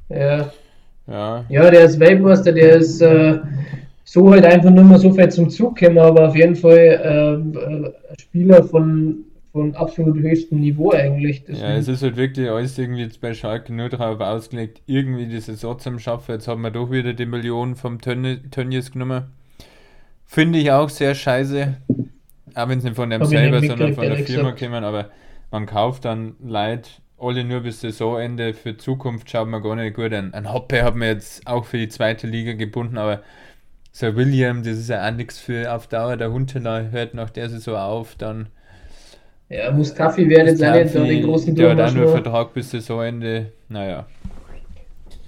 [0.10, 0.52] Ja.
[1.08, 1.46] Ja.
[1.50, 3.40] Ja, der ist Weltmeister, der ist äh,
[4.04, 7.44] so halt einfach nicht mehr so viel zum Zug gekommen, aber auf jeden Fall
[8.16, 11.44] äh, Spieler von, von absolut höchstem Niveau eigentlich.
[11.44, 11.68] Deswegen.
[11.68, 15.40] Ja, es ist halt wirklich alles irgendwie jetzt bei Schalke nur darauf ausgelegt, irgendwie die
[15.40, 16.34] Saison zu schaffen.
[16.34, 19.26] Jetzt haben wir doch wieder die Millionen vom Tönnies genommen.
[20.26, 21.78] Finde ich auch sehr scheiße.
[22.54, 25.10] Auch wenn es nicht von dem selber, sondern von der Firma kommen, aber
[25.52, 28.54] man kauft dann Leid alle nur bis Saisonende.
[28.54, 30.34] Für Zukunft schaut man gar nicht gut an.
[30.34, 33.24] Ein Hoppe hat man jetzt auch für die zweite Liga gebunden, aber
[33.92, 36.16] Sir William, das ist ja auch nichts für auf Dauer.
[36.18, 38.50] Der Hunteler hört nach der Saison auf, dann.
[39.50, 43.52] Ja, Mustafi wäre jetzt nicht so den großen Der hat auch nur Vertrag bis Saisonende.
[43.68, 44.06] Naja.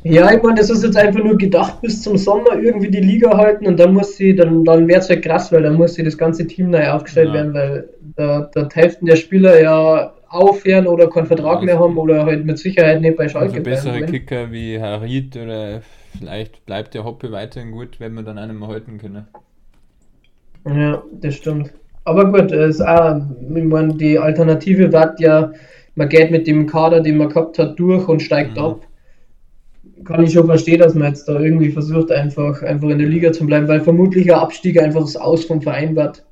[0.03, 3.38] Ja, ich meine, das ist jetzt einfach nur gedacht bis zum Sommer irgendwie die Liga
[3.38, 6.03] halten und dann muss sie, dann, dann wäre es ja krass, weil dann muss sie
[6.03, 7.34] das ganze Team neu aufgestellt ja.
[7.36, 11.97] werden, weil da, da Hälften der Spieler ja aufhören oder keinen Vertrag ja, mehr haben
[11.97, 14.12] oder halt mit Sicherheit nicht bei Schalke also bessere bleiben.
[14.12, 15.81] Kicker wie Harid oder
[16.17, 19.27] vielleicht bleibt der Hoppe weiterhin gut, wenn wir dann einen mal halten können.
[20.65, 21.73] Ja, das stimmt.
[22.03, 25.51] Aber gut, es ist auch, ich meine, die Alternative wird ja,
[25.95, 28.63] man geht mit dem Kader, den man gehabt hat, durch und steigt mhm.
[28.63, 28.87] ab.
[30.03, 33.31] Kann ich schon verstehen, dass man jetzt da irgendwie versucht, einfach, einfach in der Liga
[33.31, 36.23] zu bleiben, weil vermutlich ein Abstieg einfach das Aus vom Verein wird.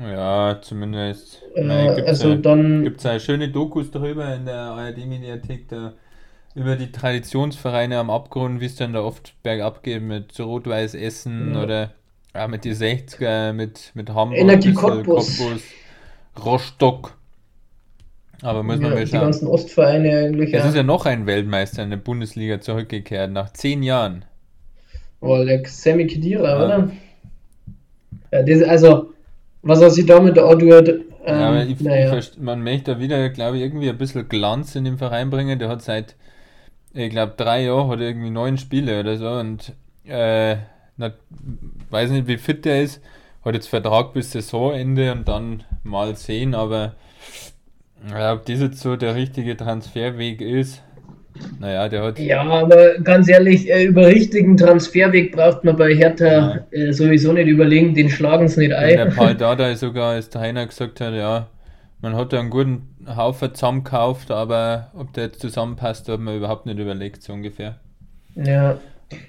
[0.00, 1.42] Ja, zumindest.
[1.54, 2.82] Äh, also ja, dann.
[2.82, 5.92] Gibt es ja schöne Dokus darüber in der ARD-Mediathek, da
[6.54, 11.54] über die Traditionsvereine am Abgrund, wie es dann da oft bergab geht mit Rot-Weiß Essen
[11.54, 11.62] ja.
[11.62, 11.90] oder
[12.34, 15.38] ja, mit die 60er, mit, mit Hamburg, Energie Cottbus.
[15.38, 15.62] Cottbus,
[16.44, 17.16] Rostock.
[18.42, 19.20] Aber muss man ja, mal schauen.
[19.20, 20.52] Die ganzen Ostvereine eigentlich.
[20.52, 20.68] Es ja.
[20.68, 24.24] ist ja noch ein Weltmeister in der Bundesliga zurückgekehrt, nach zehn Jahren.
[25.20, 26.64] Oh, der Sammy Kedira, ja.
[26.64, 26.90] oder?
[28.32, 29.14] Ja, das, also
[29.62, 30.88] was er sich damit auch tut.
[30.88, 32.18] Ähm, ja, ich, naja.
[32.18, 35.58] ich, man möchte da wieder, glaube ich, irgendwie ein bisschen Glanz in den Verein bringen.
[35.58, 36.16] Der hat seit,
[36.92, 39.72] ich glaube, drei Jahren hat irgendwie neun Spiele oder so und
[40.04, 40.56] äh,
[40.96, 41.12] na,
[41.90, 43.00] weiß nicht, wie fit der ist.
[43.44, 46.94] Hat jetzt Vertrag bis Saisonende und dann mal sehen, aber
[48.10, 50.82] ja, ob das jetzt so der richtige Transferweg ist,
[51.58, 52.18] naja, der hat.
[52.18, 56.64] Ja, aber ganz ehrlich, äh, über richtigen Transferweg braucht man bei Hertha ja.
[56.70, 58.96] äh, sowieso nicht überlegen, den schlagen sie nicht ein.
[58.96, 61.48] Der Paul Dada sogar als Trainer gesagt hat, ja,
[62.00, 66.66] man hat da einen guten Haufen zusammengekauft, aber ob der jetzt zusammenpasst, hat man überhaupt
[66.66, 67.80] nicht überlegt, so ungefähr.
[68.36, 68.78] Ja.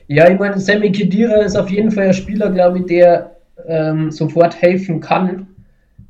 [0.07, 3.35] Ja, ich meine, Sammy Kedira ist auf jeden Fall ein Spieler, glaube ich, der
[3.67, 5.47] ähm, sofort helfen kann.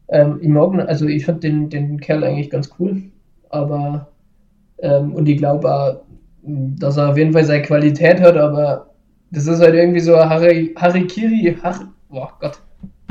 [0.10, 3.02] Ähm, ich mag, also ich finde den, den Kerl eigentlich ganz cool,
[3.50, 4.08] aber
[4.80, 6.02] ähm, und ich glaube auch,
[6.44, 8.92] dass er auf jeden Fall seine Qualität hat, aber
[9.32, 12.60] das ist halt irgendwie so eine Hari Harikiri, Har oh Gott,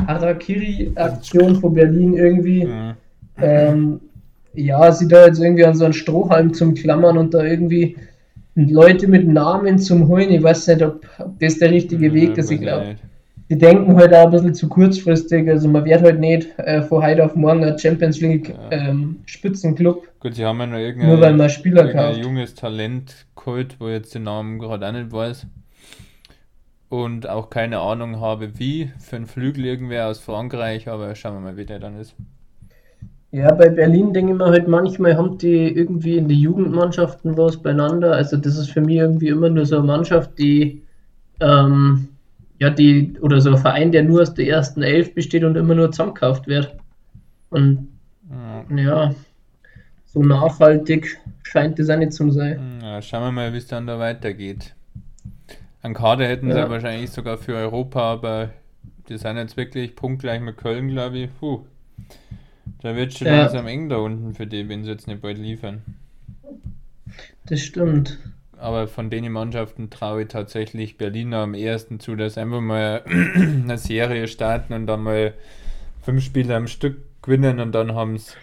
[0.06, 2.64] Harakiri-Aktion von Berlin irgendwie.
[2.64, 2.92] Mhm.
[3.38, 4.00] Ähm,
[4.54, 7.96] ja, sie da jetzt irgendwie an so einen Strohhalm zum Klammern und da irgendwie
[8.54, 10.30] Leute mit Namen zum Holen.
[10.30, 12.50] Ich weiß nicht, ob, ob das der richtige Weg ist.
[12.50, 12.96] Ich glaube,
[13.50, 15.48] die denken halt auch ein bisschen zu kurzfristig.
[15.48, 18.70] Also man wird halt nicht äh, von heute auf morgen ein Champions League ja.
[18.70, 20.06] ähm, Spitzenclub.
[20.20, 22.24] Gut, sie haben ja noch irgendein, nur weil man Spieler kauft.
[22.24, 25.46] junges Talent geholt, wo jetzt den Namen gerade auch nicht weiß.
[26.88, 28.92] Und auch keine Ahnung habe, wie.
[29.00, 32.14] Für einen Flügel irgendwer aus Frankreich, aber schauen wir mal, wie der dann ist.
[33.34, 37.56] Ja, bei Berlin denke ich mir halt manchmal haben die irgendwie in die Jugendmannschaften was
[37.56, 38.12] beieinander.
[38.12, 40.82] Also das ist für mich irgendwie immer nur so eine Mannschaft, die
[41.40, 42.10] ähm,
[42.60, 45.74] ja, die, oder so ein Verein, der nur aus der ersten Elf besteht und immer
[45.74, 46.76] nur zusammengekauft wird.
[47.50, 47.88] Und
[48.76, 49.12] ja,
[50.06, 52.78] so nachhaltig scheint das auch nicht zu sein.
[52.80, 54.76] Ja, schauen wir mal, wie es dann da weitergeht.
[55.82, 56.54] Ein Kader hätten ja.
[56.66, 58.50] sie wahrscheinlich sogar für Europa, aber
[59.08, 61.30] die sind jetzt wirklich punktgleich mit Köln, glaube ich.
[61.40, 61.64] Puh.
[62.80, 63.42] Da wird schon ja.
[63.42, 65.82] langsam eng da unten für die, wenn sie jetzt nicht bald liefern.
[67.46, 68.18] Das stimmt.
[68.58, 73.02] aber von den Mannschaften traue ich tatsächlich Berliner am ehesten zu, dass einfach mal
[73.34, 75.34] eine Serie starten und dann mal
[76.02, 78.36] fünf Spiele am Stück gewinnen und dann haben es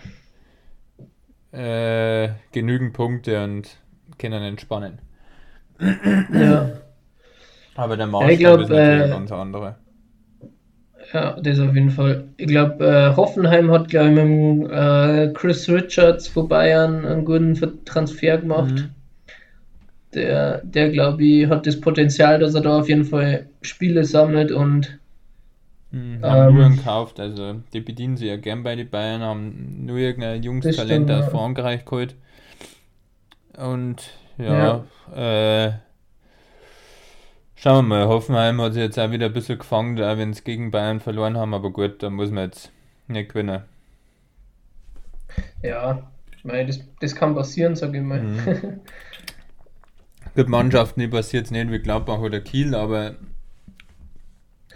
[1.51, 3.77] äh, genügend Punkte und
[4.17, 4.99] können entspannen.
[6.33, 6.69] Ja.
[7.75, 9.77] Aber der Ja, Maßstab ich glaube, ist natürlich äh, ein ganz anderer.
[11.13, 12.27] Ja, das auf jeden Fall.
[12.37, 17.23] Ich glaube, äh, Hoffenheim hat, glaube ich, mit dem, äh, Chris Richards von Bayern einen
[17.25, 18.89] guten Transfer gemacht.
[18.89, 18.95] Mhm.
[20.13, 24.51] Der, der glaube ich, hat das Potenzial, dass er da auf jeden Fall Spiele sammelt
[24.51, 24.99] und
[25.91, 29.21] Mhm, haben nur ähm, einen gekauft, also die bedienen sich ja gern bei den Bayern,
[29.21, 31.27] haben nur irgendein junges Das Talent stimmt, aus ja.
[31.27, 32.15] Frankreich geholt.
[33.57, 35.71] Und ja, äh,
[37.61, 40.43] schauen wir mal, Hoffenheim hat sich jetzt auch wieder ein bisschen gefangen, auch wenn sie
[40.43, 42.71] gegen Bayern verloren haben, aber gut, da muss man jetzt
[43.07, 43.63] nicht gewinnen.
[45.61, 48.21] ja, ich meine, das, das kann passieren, sage ich mal.
[48.21, 48.81] Mhm.
[50.35, 53.15] Gut, Mannschaften, die passiert es nicht wie Gladbach oder Kiel, aber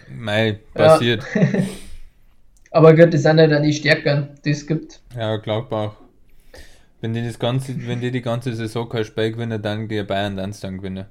[0.08, 1.00] mei, Ja.
[1.00, 1.24] passiert.
[2.72, 5.02] Aber gut, das sind ja dann die Stärken, die es gibt.
[5.16, 5.96] Ja, Gladbach.
[7.00, 10.36] Wenn die das ganze, wenn die die ganze Saison kein Spiel gewinnen, dann die Bayern
[10.36, 11.06] dann dann gewinnen.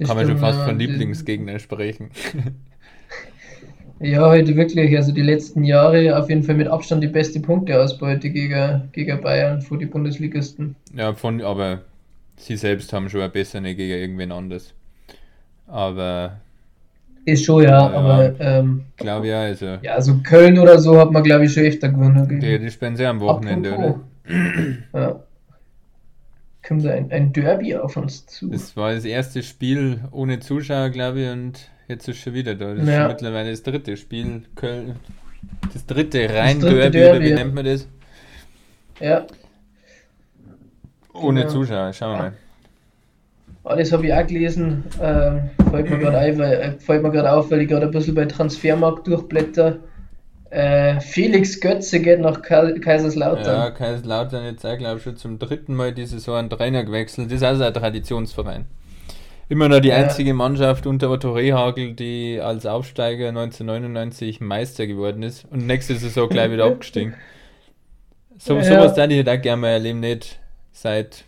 [0.00, 2.10] Das Kann man schon fast von Lieblingsgegnern sprechen.
[4.00, 8.30] Ja, heute wirklich, also die letzten Jahre auf jeden Fall mit Abstand die beste Punkteausbeute
[8.30, 10.74] gegen, gegen Bayern vor die Bundesligisten.
[10.94, 11.82] Ja, von, aber
[12.38, 14.72] sie selbst haben schon eine bessere gegen irgendwen anders.
[15.66, 16.40] Aber
[17.26, 21.12] Ist schon, ja, Ja, aber ähm, glaube ja, also ja, also Köln oder so hat
[21.12, 22.26] man, glaube ich, schon öfter gewonnen.
[22.26, 24.00] die, gegen- die spielen sehr am Wochenende, oder?
[24.94, 25.20] Ja.
[26.70, 28.48] Kommt ein, ein Derby auf uns zu.
[28.48, 32.74] Das war das erste Spiel ohne Zuschauer, glaube ich, und jetzt ist schon wieder da.
[32.74, 33.00] Das ist Ja.
[33.00, 34.42] schon mittlerweile das dritte Spiel.
[34.54, 34.94] Köln.
[35.72, 37.36] Das dritte dritte Rhein-Derby, oder Derby, wie ja.
[37.38, 37.88] nennt man das?
[39.00, 39.26] Ja,
[41.12, 41.52] Ohne Genau.
[41.52, 42.32] Zuschauer, schauen wir mal.
[43.64, 44.84] ah, das habe ich auch gelesen.
[45.02, 49.80] Ähm, äh, fällt mir gerade auf, weil ich gerade ein bisschen bei Transfermarkt durchblätter.
[50.50, 53.74] Äh, Felix Götze geht nach Ka Ja, Kaiserslautern.
[53.74, 57.28] Kaiserslautern jetzt auch, glaube ich, schon zum dritten Mal diese Saison einen Trainer gewechselt.
[57.28, 58.66] Das ist also ein Traditionsverein.
[59.48, 59.96] Immer noch die Ja.
[59.96, 66.28] einzige Mannschaft unter Otto Rehagel, die als Aufsteiger 1999 Meister geworden ist und nächste Saison
[66.28, 67.14] gleich wieder abgestiegen.
[68.38, 68.62] So, Ja.
[68.64, 70.40] Sowas würde ich halt auch gerne mal erleben, nicht
[70.72, 71.24] seit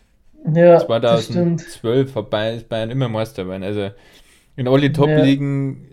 [0.53, 1.61] Ja, das stimmt.
[1.61, 3.63] 2012 vorbei ist Bayern immer Meister geworden.
[3.63, 3.91] Also
[4.57, 5.87] in alle Top-Ligen,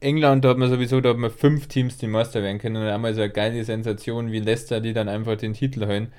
[0.00, 2.76] England, da hat man sowieso, da hat man fünf Teams, die Meister werden können.
[2.76, 6.12] Und einmal so eine geile Sensation wie Leicester, die dann einfach den Titel holen.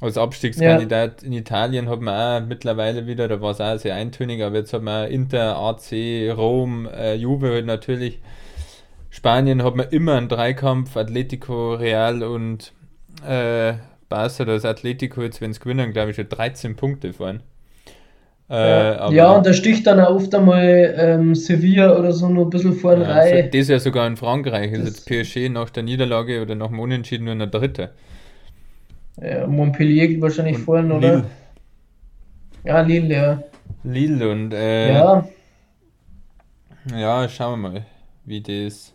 [0.00, 4.42] Als Abstiegskandidat in Italien hat man auch mittlerweile wieder, da war es auch sehr eintönig,
[4.42, 5.92] aber jetzt hat man Inter, AC,
[6.36, 8.18] Rom, äh, Juve halt natürlich.
[9.08, 12.74] Spanien hat man immer einen Dreikampf, Atletico, Real und
[13.26, 13.74] äh,
[14.10, 17.42] Barca, da ist Atletico jetzt, wenn es gewinnen, glaube ich, schon 13 Punkte fahren.
[18.48, 22.50] Äh, Ja, und da sticht dann auch oft einmal ähm, Sevilla oder so noch ein
[22.50, 23.50] bisschen vorn ja, rein.
[23.50, 26.78] das ja sogar in Frankreich ist Das- jetzt PSG nach der Niederlage oder nach dem
[26.80, 27.92] Unentschieden nur der Dritte.
[29.20, 31.24] Ja, Montpellier geht wahrscheinlich Und vorn, oder?
[31.24, 31.30] Lille,
[32.64, 33.42] Ja, Lille, ja.
[33.84, 35.28] Lille und äh, Ja,
[36.90, 37.86] Ja, schauen wir mal,
[38.24, 38.94] wie das.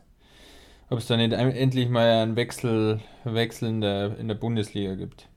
[0.90, 5.28] Ob es da nicht endlich mal einen Wechsel, Wechsel in der, in der Bundesliga gibt.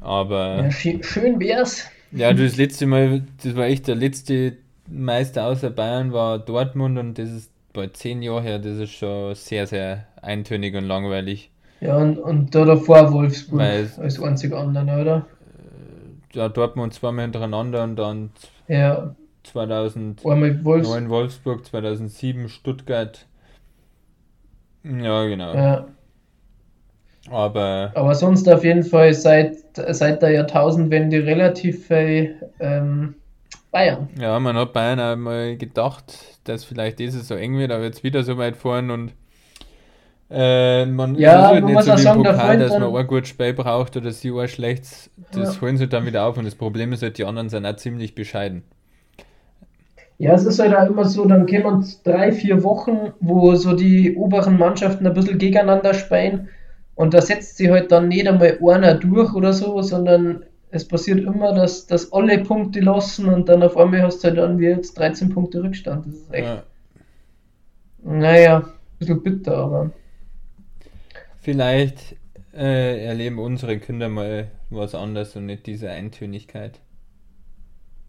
[0.00, 1.84] Aber ja schön, schön wär's.
[2.16, 4.56] Ja, das letzte Mal, das war echt der letzte
[4.88, 9.34] Meister außer Bayern war Dortmund und das ist bald zehn Jahre her, das ist schon
[9.34, 11.50] sehr, sehr eintönig und langweilig.
[11.80, 15.26] Ja, und, und da davor Wolfsburg Weil- als einzig anderen, oder?
[16.32, 18.30] Ja, Dortmund zweimal hintereinander und dann
[18.68, 20.88] Ja, 2009 einmal Wolfs.
[21.08, 23.26] Wolfsburg, 2007 Stuttgart.
[24.84, 25.54] Ja, genau.
[25.54, 25.88] Ja,
[27.30, 33.16] Aber aber sonst auf jeden Fall seit, seit der Jahrtausendwende relativ viel ähm,
[33.72, 34.10] Bayern.
[34.18, 38.02] Ja, man hat Bayern auch mal gedacht, dass vielleicht dieses so eng wird, aber jetzt
[38.02, 39.12] wieder so weit vorn und
[40.30, 43.06] äh, man Ja, halt man nicht muss so auch wie sagen, Pokal, dass man ein
[43.06, 45.60] gutes Spiel braucht oder sie ein schlechtes, das Ja.
[45.60, 48.14] holen sie dann wieder auf und das Problem ist halt, die anderen sind auch ziemlich
[48.14, 48.64] bescheiden.
[50.18, 54.14] Ja, es ist halt auch immer so, dann kommen drei, vier Wochen, wo so die
[54.16, 56.48] oberen Mannschaften ein bisschen gegeneinander spielen
[56.96, 61.20] und da setzt sich halt dann nicht einmal einer durch oder so, sondern es passiert
[61.20, 64.66] immer, dass, dass alle Punkte lassen und dann auf einmal hast du halt dann wie
[64.66, 66.06] jetzt 13 Punkte Rückstand.
[66.06, 66.66] Das ist echt, Ja,
[68.02, 69.92] naja, ein bisschen bitter, aber
[71.40, 72.16] vielleicht
[72.54, 76.80] äh, erleben unsere Kinder mal was anderes und nicht diese Eintönigkeit.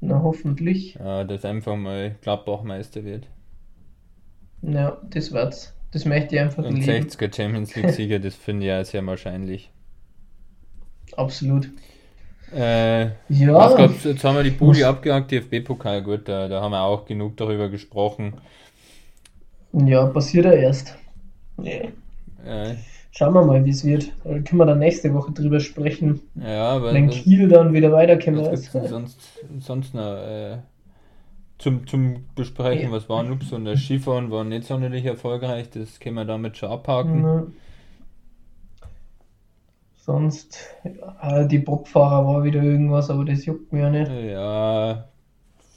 [0.02, 1.00] na hoffentlich.
[1.00, 3.28] Ja, dass einfach mal Gladbach Meister wird.
[4.62, 5.74] Ja, das wird's.
[5.92, 7.08] Das möchte ich einfach Und leben.
[7.08, 9.72] 60er Champions League Sieger, das finde ich ja sehr wahrscheinlich.
[11.16, 11.70] Absolut.
[12.56, 13.54] Äh, Ja.
[13.54, 17.06] was gab's, jetzt haben wir die Was- abgehakt, DFB-Pokal, gut, da, da haben wir auch
[17.06, 18.36] genug darüber gesprochen.
[19.74, 20.98] Ja, passiert ja erst.
[21.64, 22.76] Äh,
[23.12, 24.12] Schauen wir mal, wie es wird.
[24.24, 26.22] Da können wir dann nächste Woche drüber sprechen.
[26.36, 28.46] ja, weil Wenn Kiel dann wieder weiterkommen
[28.88, 29.20] sonst,
[29.60, 30.58] sonst noch äh,
[31.60, 32.92] zum, zum Besprechen?
[32.92, 33.56] Was war so?
[33.56, 37.22] Und das Skifahren war nicht sonderlich erfolgreich, das können wir damit schon abhaken.
[37.22, 37.48] Ne.
[39.98, 44.12] Sonst, ja, die Bobfahrer war wieder irgendwas, aber das juckt mir ja nicht.
[44.32, 45.10] Ja,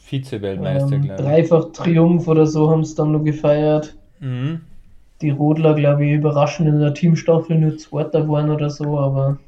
[0.06, 1.46] Vize-Weltmeister, Ähm, glaube ich.
[1.46, 3.96] dreifach Triumph oder so haben sie dann nur gefeiert.
[4.20, 4.60] Mhm.
[5.22, 9.38] Die Rodler, glaube ich, überraschend in der Teamstaffel nur Zweiter waren oder so, aber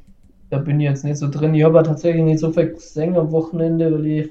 [0.49, 1.55] da bin ich jetzt nicht so drin.
[1.55, 4.29] Ich habe ja tatsächlich nicht so viel gesehen am Wochenende, weil ich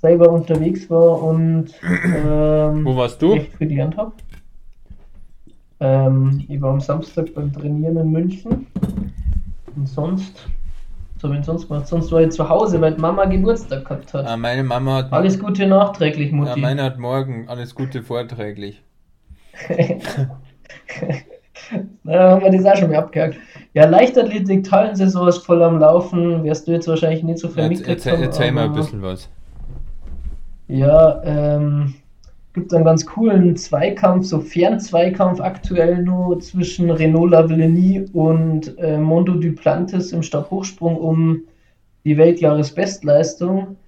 [0.00, 3.34] selber unterwegs war und ähm, Wo warst du?
[3.34, 4.12] echt viel gelernt habe.
[5.80, 8.66] Ähm, ich war am Samstag beim Trainieren in München.
[9.76, 10.46] Und sonst,
[11.14, 11.86] was habe ich sonst gemacht?
[11.86, 14.26] Sonst war ich zu Hause, weil die Mama Geburtstag gehabt hat.
[14.26, 15.12] Ah, meine Mama hat.
[15.12, 16.60] Alles Gute nachträglich, ja, Mutti.
[16.60, 18.82] meine hat morgen alles Gute vorträglich.
[22.04, 23.36] Na, haben wir das auch schon mal abgehakt.
[23.74, 26.42] Ja, Leichtathletik, Hallensaison ist voll am Laufen.
[26.42, 29.28] Wirst du jetzt wahrscheinlich nicht so viel Jetzt, mitgekriegt erzähl, erzähl mal ein bisschen was.
[30.70, 31.94] Ja, ähm,
[32.52, 39.34] gibt einen ganz coolen Zweikampf, so Fernzweikampf aktuell nur zwischen Renault Lavillenie und äh, Mondo
[39.34, 41.40] Duplantis im Stabhochsprung um
[42.04, 43.78] die Weltjahresbestleistung.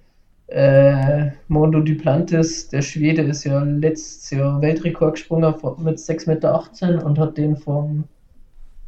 [0.47, 7.05] Äh, Mondo Duplantis, der Schwede, ist ja letztes Jahr Weltrekord gesprungen von- mit 6,18 Meter
[7.05, 8.03] und hat den vom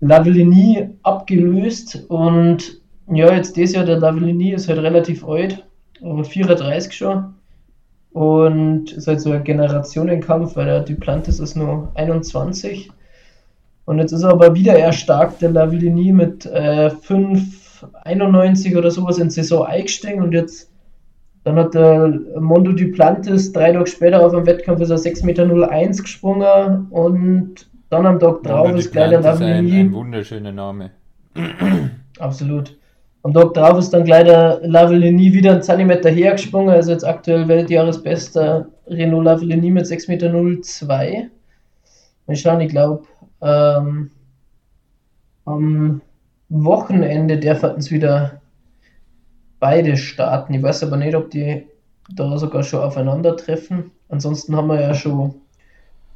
[0.01, 2.03] Lavillenie abgelöst.
[2.10, 5.65] Und ja, jetzt dieses Jahr, der Lavillenie ist halt relativ alt,
[6.01, 7.36] aber 34 schon.
[8.15, 12.89] Und ist halt so ein Generationenkampf, weil der Duplantis ist nur 21.
[13.84, 19.30] Und jetzt ist er aber wieder erstarkt, der Lavillenie mit äh, 5,91 oder sowas in
[19.30, 20.71] Saison eingestiegen und jetzt
[21.43, 22.08] dann hat der
[22.39, 28.06] Mondo Duplantis drei Tage später auf dem Wettkampf ist er 6,01 Meter gesprungen und dann
[28.06, 29.80] am Tag drauf Mondo ist gleich der ist ein, Lavillenie.
[29.82, 30.91] ein wunderschöner Name.
[32.19, 32.78] Absolut.
[33.25, 37.47] Am Tag drauf ist dann gleich der Lavillenie wieder einen Zentimeter hergesprungen, also jetzt aktuell
[37.47, 41.29] Weltjahresbester Renault Lavillenie mit 6,02 Meter.
[42.27, 43.07] Mal schauen, ich glaube,
[43.41, 44.11] ähm,
[45.45, 46.01] am
[46.49, 48.41] Wochenende dürfen es wieder
[49.59, 50.53] beide starten.
[50.53, 51.65] Ich weiß aber nicht, ob die
[52.13, 53.89] da sogar schon aufeinandertreffen.
[54.07, 55.33] Ansonsten haben wir ja schon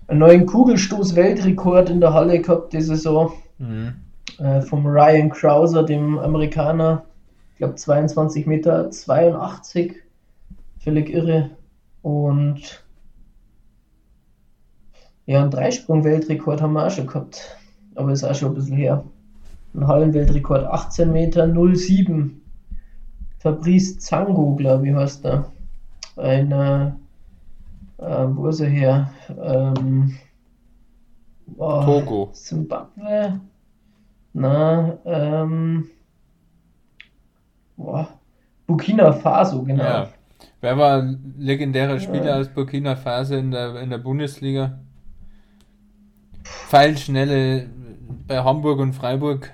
[0.05, 3.93] einen neuen Kugelstoß-Weltrekord in der Halle gehabt diese Saison Mhm.
[4.39, 7.05] Äh, vom Ryan Krauser, dem Amerikaner.
[7.51, 9.95] Ich glaube 22 Meter 82.
[10.79, 11.51] Völlig irre.
[12.01, 12.83] Und
[15.25, 17.57] ja, einen Dreisprung-Weltrekord haben wir auch schon gehabt.
[17.95, 19.03] Aber ist auch schon ein bisschen her.
[19.73, 22.41] Ein Hallenweltrekord 18 Meter 07.
[23.39, 25.51] Fabrice Zango, glaube ich, heißt er.
[26.15, 26.87] Ein, äh,
[27.97, 29.11] äh, wo ist er her?
[29.41, 30.17] Ähm,
[31.57, 32.29] Togo.
[32.33, 33.39] Zimbabwe?
[34.33, 35.89] Na, ähm,
[37.77, 38.09] boah,
[38.67, 39.83] Burkina Faso, genau.
[39.83, 40.09] Ja.
[40.61, 44.79] Wer war ein legendärer Spieler aus Burkina Faso in der, in der Bundesliga?
[46.43, 47.69] Pfeilschnelle
[48.27, 49.51] bei Hamburg und Freiburg.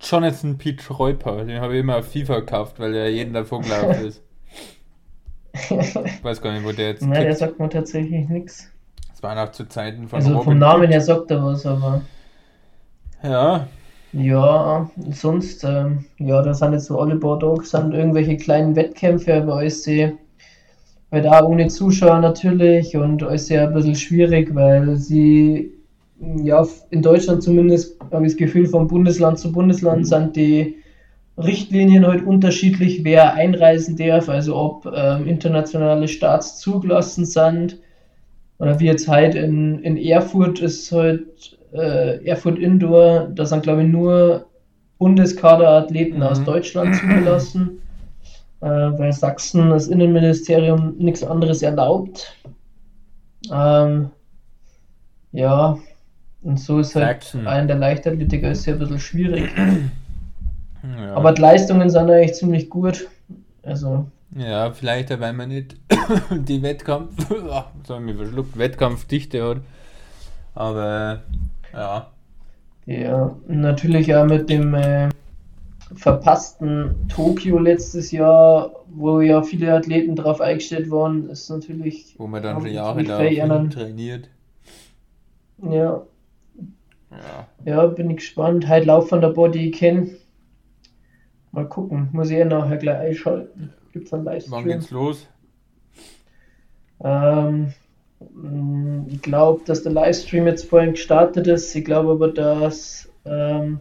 [0.00, 4.04] Jonathan Pete Reuper, den habe ich immer auf FIFA gekauft, weil er jeden davon gelaufen
[4.06, 4.22] ist.
[5.52, 8.70] Ich weiß gar nicht, wo der jetzt Nein, der sagt mir tatsächlich nichts.
[9.10, 12.02] Das war noch zu Zeiten von Also Robin vom Namen her sagt er was, aber
[13.22, 13.68] Ja,
[14.12, 19.84] ja, sonst, ähm, ja, da sind jetzt so alle Tage sind irgendwelche kleinen Wettkämpfe, alles
[19.84, 20.14] sehr,
[21.12, 25.72] halt auch ohne Zuschauer natürlich und sehr ein bisschen schwierig, weil sie,
[26.20, 30.76] ja, in Deutschland zumindest habe ich das Gefühl, von Bundesland zu Bundesland sind die
[31.38, 37.78] Richtlinien halt unterschiedlich, wer einreisen darf, also ob ähm, internationale Starts zugelassen sind.
[38.58, 43.82] Oder wie jetzt halt in, in Erfurt ist halt äh, Erfurt Indoor, da sind glaube
[43.84, 44.46] ich nur
[44.98, 46.22] Bundeskaderathleten Mhm.
[46.22, 47.80] aus Deutschland zugelassen,
[48.60, 52.36] äh, weil Sachsen das Innenministerium nichts anderes erlaubt.
[53.50, 54.10] Ähm,
[55.32, 55.78] ja,
[56.42, 57.46] und so ist halt Sachsen.
[57.46, 59.50] ein der Leichtathletiker ist ja ein bisschen schwierig.
[60.98, 61.14] ja.
[61.14, 63.08] Aber die Leistungen sind eigentlich ziemlich gut.
[63.62, 64.06] Also,
[64.36, 65.76] Ja, vielleicht, weil man nicht
[66.30, 67.14] die Wettkampf,
[67.86, 69.58] so haben wir verschluckt, Wettkampfdichte hat.
[70.54, 71.20] Aber
[71.72, 72.10] ja,
[72.86, 75.08] ja, natürlich auch mit dem äh,
[75.94, 82.14] verpassten Tokio letztes Jahr, wo ja viele Athleten drauf eingestellt waren, ist natürlich.
[82.18, 84.28] wo man dann schon Jahre anderen- trainiert.
[85.62, 86.02] Ja,
[87.10, 87.46] Ja.
[87.64, 88.66] ja, bin ich gespannt.
[88.68, 90.10] Halt Lauf von der Body kennen.
[91.52, 92.08] Mal gucken.
[92.12, 93.72] Muss ich ja nachher gleich einschalten.
[93.92, 94.64] Gibt es einen Wann Livestream?
[94.64, 95.26] geht's los?
[97.02, 97.72] Ähm,
[99.08, 101.74] ich glaube, dass der Livestream jetzt vorhin gestartet ist.
[101.74, 103.80] Ich glaube aber, dass ähm,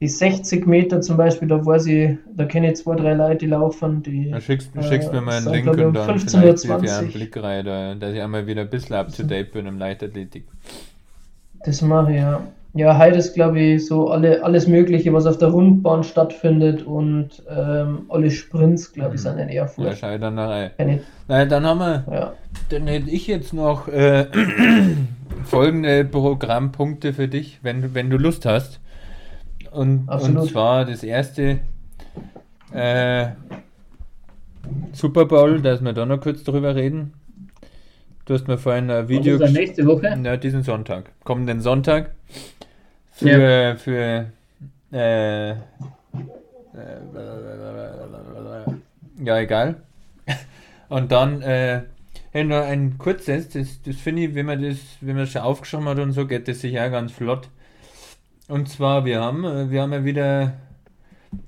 [0.00, 3.46] die 60 Meter zum Beispiel, da weiß ich, da kenne ich zwei, drei Leute, die
[3.46, 6.84] laufen, die Dann schickst, äh, schickst mir mal einen Link und dann 15.20 vielleicht gebe
[6.84, 7.12] ich einen.
[7.12, 10.46] Blick rein, da, dass ich einmal wieder ein bisschen up to date bin im Leichtathletik.
[11.64, 12.46] Das mache ich, ja.
[12.76, 17.40] Ja, heute ist, glaube ich, so alle, alles Mögliche, was auf der Rundbahn stattfindet und
[17.48, 19.96] ähm, alle Sprints, glaube ich, sind in Ja, Erfurt.
[19.96, 20.70] schau rein.
[20.76, 22.32] Kenn ich, Nein, dann haben wir, ja.
[22.70, 24.26] dann hätte ich jetzt noch äh,
[25.44, 28.80] folgende Programmpunkte für dich, wenn, du- wenn du Lust hast.
[29.70, 31.60] Und, und zwar das erste
[32.72, 33.26] äh,
[34.92, 37.12] Super Bowl, dass wir da noch kurz drüber reden.
[38.24, 40.08] Du hast mir vorhin ein Video Was ist nächste Woche?
[40.24, 41.10] Ja, diesen Sonntag.
[41.24, 42.10] Kommenden Sonntag.
[43.14, 44.26] Für, für
[44.92, 45.56] äh, äh,
[49.24, 49.76] ja, egal.
[50.88, 51.82] Und dann äh,
[52.34, 55.86] hey, nur ein kurzes, das, das finde ich, wenn man das, wenn man schon aufgeschrieben
[55.88, 57.48] hat und so, geht das sicher auch ganz flott.
[58.48, 60.54] Und zwar, wir haben, äh, wir haben ja wieder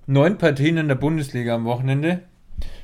[0.07, 2.21] neun Partien in der Bundesliga am Wochenende.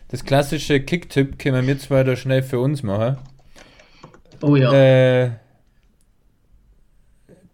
[0.08, 3.18] Das klassische Kicktipp können wir zwar da schnell für uns machen.
[4.42, 4.72] Oh ja.
[4.72, 5.30] Äh,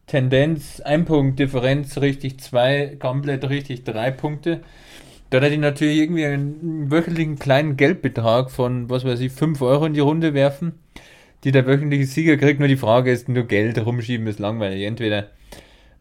[0.08, 4.62] Tendenz, ein Punkt, Differenz richtig zwei, komplett richtig drei Punkte.
[5.30, 9.84] Da hätte ich natürlich irgendwie einen wöchentlichen kleinen Geldbetrag von, was weiß ich, 5 Euro
[9.84, 10.72] in die Runde werfen,
[11.44, 12.58] die der wöchentliche Sieger kriegt.
[12.58, 14.86] Nur die Frage ist, nur Geld rumschieben ist langweilig.
[14.86, 15.28] Entweder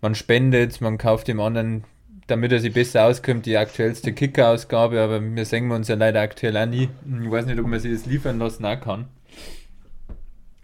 [0.01, 1.83] man spendet, man kauft dem anderen,
[2.27, 6.55] damit er sich besser auskommt, die aktuellste Kicker-Ausgabe, aber wir sehen uns ja leider aktuell
[6.55, 6.87] auch nie.
[7.23, 9.07] Ich weiß nicht, ob man sich das liefern lassen auch kann.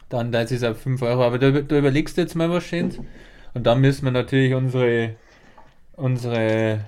[0.08, 1.24] Dann, da ist es auf 5 Euro.
[1.24, 3.00] Aber da, da überlegst du jetzt mal was Schönes.
[3.54, 5.16] Und dann müssen wir natürlich unsere,
[5.95, 6.86] unsere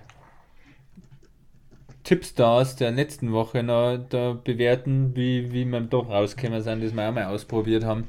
[2.03, 7.09] Tipstars der letzten Woche noch da bewerten, wie, wie wir doch rausgekommen sind, das wir
[7.09, 8.05] auch mal ausprobiert haben.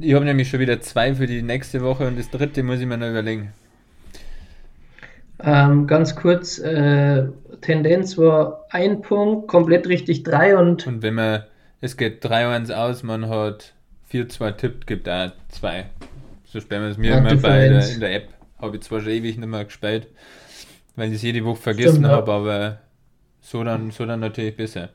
[0.00, 2.86] Ich habe nämlich schon wieder zwei für die nächste Woche und das dritte muss ich
[2.86, 3.52] mir noch überlegen.
[5.42, 7.28] Ähm, ganz kurz, äh,
[7.60, 11.44] Tendenz war ein Punkt, komplett richtig drei und Und wenn man,
[11.80, 13.72] es geht 3-1 aus, man hat
[14.10, 15.86] 4-2 tippt, gibt auch 2.
[16.54, 18.28] So spielen wir es mir immer bei der, in der App.
[18.58, 20.06] Habe ich zwar schon ewig nicht mehr gespielt,
[20.94, 22.78] weil ich es jede Woche vergessen habe, aber
[23.40, 24.90] so dann, so dann natürlich besser.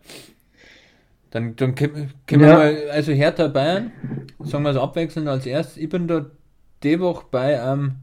[1.32, 2.40] Dann, dann können Ja.
[2.40, 3.92] wir mal, also Hertha Bayern,
[4.40, 5.76] sagen wir es abwechselnd als erstes.
[5.76, 6.28] Ich bin da
[6.82, 7.96] die Woche bei ähm,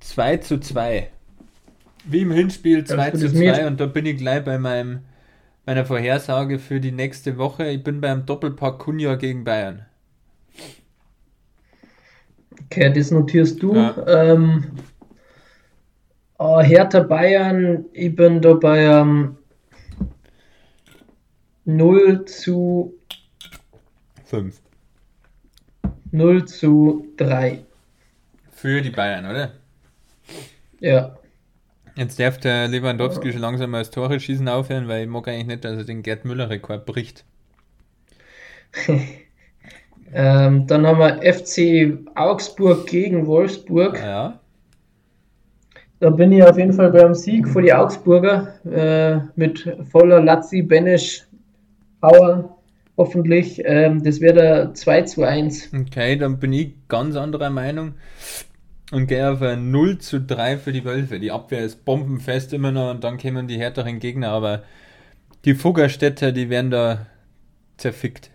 [0.00, 1.06] 2 zu 2.
[2.06, 4.58] Wie im Hinspiel 2 gut, zu das mir- 2 und da bin ich gleich bei
[4.58, 5.00] meinem,
[5.66, 7.68] meiner Vorhersage für die nächste Woche.
[7.68, 9.84] Ich bin beim Doppelpack Kunja gegen Bayern.
[12.64, 13.74] Okay, das notierst du.
[13.74, 14.06] Ja.
[14.06, 14.64] Ähm,
[16.38, 19.36] äh, Hertha Bayern, ich bin da bei ähm,
[21.64, 22.94] 0 zu
[24.24, 24.60] 5.
[26.12, 27.64] 0 zu 3.
[28.50, 29.52] Für die Bayern, oder?
[30.80, 31.16] Ja.
[31.96, 35.46] Jetzt darf der Lewandowski schon langsam mal das Tore schießen aufhören, weil ich mag eigentlich
[35.46, 37.24] nicht, dass er den Gerd Müller-Rekord bricht.
[40.12, 43.98] Ähm, dann haben wir FC Augsburg gegen Wolfsburg.
[43.98, 44.40] Ja.
[46.00, 50.62] Da bin ich auf jeden Fall beim Sieg vor die Augsburger äh, mit voller Lazzi,
[50.62, 51.26] Benesch,
[52.00, 52.56] Power
[52.96, 53.62] hoffentlich.
[53.64, 55.70] Ähm, das wäre der 2 zu 1.
[55.74, 57.94] Okay, dann bin ich ganz anderer Meinung
[58.90, 61.20] und gehe auf ein 0 zu 3 für die Wölfe.
[61.20, 64.62] Die Abwehr ist bombenfest immer noch und dann kommen die härteren Gegner, aber
[65.44, 67.06] die Fuggerstädter, die werden da
[67.76, 68.30] zerfickt.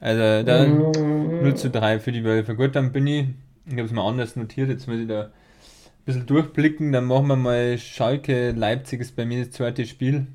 [0.00, 2.54] Also da Mm, 0 zu 3 für die Wölfe.
[2.54, 3.26] Gut, dann bin ich,
[3.66, 5.30] ich habe es mal anders notiert, jetzt muss ich da ein
[6.04, 10.26] bisschen durchblicken, dann machen wir mal Schalke, Leipzig ist bei mir das zweite Spiel.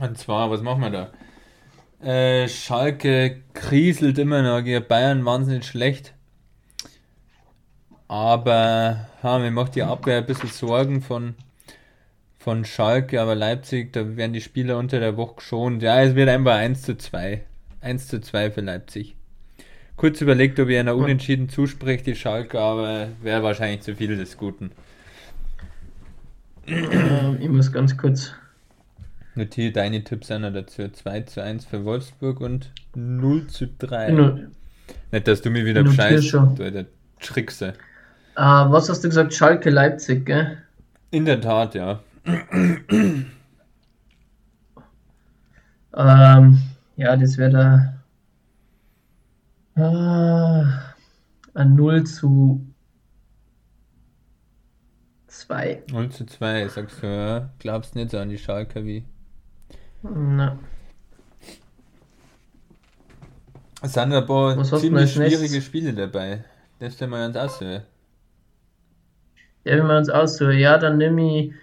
[0.00, 1.12] Und zwar, was machen wir da?
[2.06, 6.14] Äh, Schalke kriselt immer noch gegen Bayern wahnsinnig schlecht.
[8.08, 11.34] Aber ja, mir macht die Abwehr ein bisschen Sorgen von,
[12.38, 15.82] von Schalke, aber Leipzig, da werden die Spieler unter der Woche geschont.
[15.82, 17.44] Ja, es wird einfach 1 zu 2.
[17.82, 19.16] 1 zu 2 für Leipzig.
[19.96, 24.36] Kurz überlegt, ob ich einer unentschieden zuspricht, die Schalke, aber wäre wahrscheinlich zu viel des
[24.36, 24.70] Guten.
[26.66, 28.32] ähm, ich muss ganz kurz.
[29.34, 30.88] Notiere deine Tipps einer dazu.
[30.88, 34.10] 2 zu 1 für Wolfsburg und 0 zu 3.
[34.12, 34.38] No-
[35.10, 36.54] Nicht, dass du mir wieder bescheißt, schon.
[36.56, 36.84] du alter
[37.20, 37.68] Trickse.
[38.36, 39.34] Äh, was hast du gesagt?
[39.34, 40.58] Schalke Leipzig, gell?
[41.10, 42.00] In der Tat, ja.
[45.94, 46.58] Ähm,
[46.96, 47.50] ja, das wäre
[49.74, 50.62] da.
[51.54, 52.66] Äh, ein 0 zu
[55.26, 55.82] 2.
[55.90, 57.50] 0 zu 2, sagst du, ja?
[57.58, 59.04] Glaubst nicht so an die Schalker wie.
[60.02, 60.58] Na,
[63.82, 65.64] Es sind ein paar ziemlich schwierige nächstes?
[65.64, 66.44] Spiele dabei.
[66.78, 67.82] Das stellen wir uns aussehen.
[69.64, 71.54] ja, wenn wir uns aussuchen, ja, dann nehme ich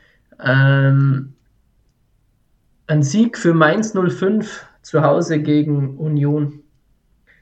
[0.43, 1.33] ähm,
[2.87, 6.61] einen Sieg für Mainz 05 zu Hause gegen Union.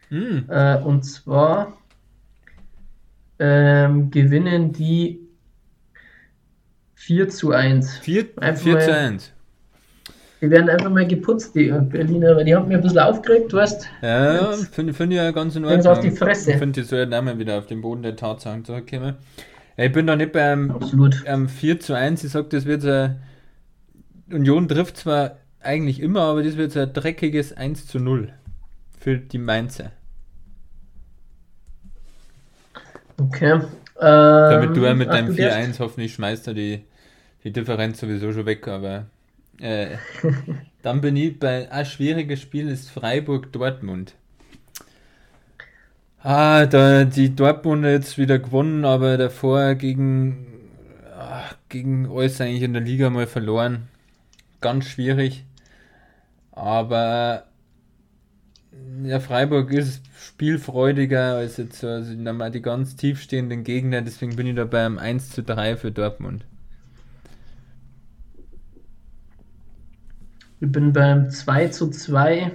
[0.10, 1.74] Hm, Äh, und zwar
[3.40, 5.20] ähm, gewinnen die
[6.96, 7.98] 4 zu 1.
[8.00, 9.34] 4, Einfach 4 zu mal- 1.
[10.40, 13.88] Die werden einfach mal geputzt, die Berliner, weil die haben mir ein bisschen aufgeregt, weißt
[14.04, 15.88] Ja, finde find ich ja ganz in Ordnung.
[15.88, 16.52] auf die Fresse.
[16.52, 19.16] Ich finde, die sollten auch mal wieder auf den Boden der Tatsachen zurückkommen.
[19.78, 21.24] Ich bin da nicht beim Absolut.
[21.26, 22.24] ähm, 4 zu 1.
[22.24, 23.10] Ich sag, das wird so
[24.32, 28.34] Union trifft zwar eigentlich immer, aber das wird so ein dreckiges 1 zu 0
[29.00, 29.92] für die Mainzer.
[33.20, 33.62] Okay.
[34.00, 36.84] Ähm, Damit du auch mit ach, deinem du darfst- 4-1 hoffentlich schmeißt du die,
[37.44, 39.08] die Differenz sowieso schon weg, aber
[39.60, 39.98] äh,
[40.84, 44.16] dann bin ich bei ein schwieriges Spiel ist Freiburg-Dortmund.
[46.22, 50.48] Ah, da die Dortmunder jetzt wieder gewonnen, aber davor gegen,
[51.16, 53.88] ah, gegen alles eigentlich in der Liga mal verloren.
[54.62, 55.46] Ganz schwierig.
[56.52, 57.48] Aber
[59.04, 64.48] ja, Freiburg ist spielfreudiger als jetzt so, also nochmal die ganz tiefstehenden Gegner, deswegen bin
[64.48, 66.46] ich da beim 1 zu 3 für Dortmund.
[70.60, 72.52] Ich bin beim 2 zu 2.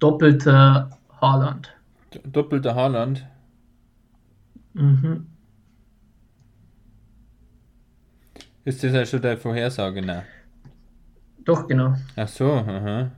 [0.00, 1.72] Doppelter Haaland.
[2.24, 3.24] Doppelter Haaland.
[4.74, 5.33] Mhm.
[8.64, 10.24] Ist das schon der Vorhersage, ne?
[11.44, 11.94] Doch, genau.
[12.16, 13.12] Ach so, aha.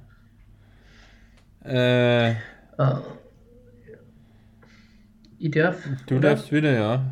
[1.64, 2.34] Äh,
[2.78, 2.94] Äh,
[5.38, 5.76] ich darf.
[6.06, 6.20] du oder?
[6.20, 7.04] darfst wieder, ja.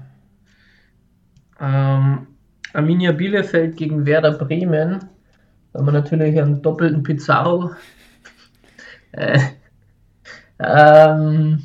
[1.61, 2.27] Ähm,
[2.73, 5.01] Arminia Bielefeld gegen Werder Bremen.
[5.73, 7.73] Da haben wir natürlich einen doppelten Pizarro.
[9.13, 9.39] Äh,
[10.59, 11.65] ähm,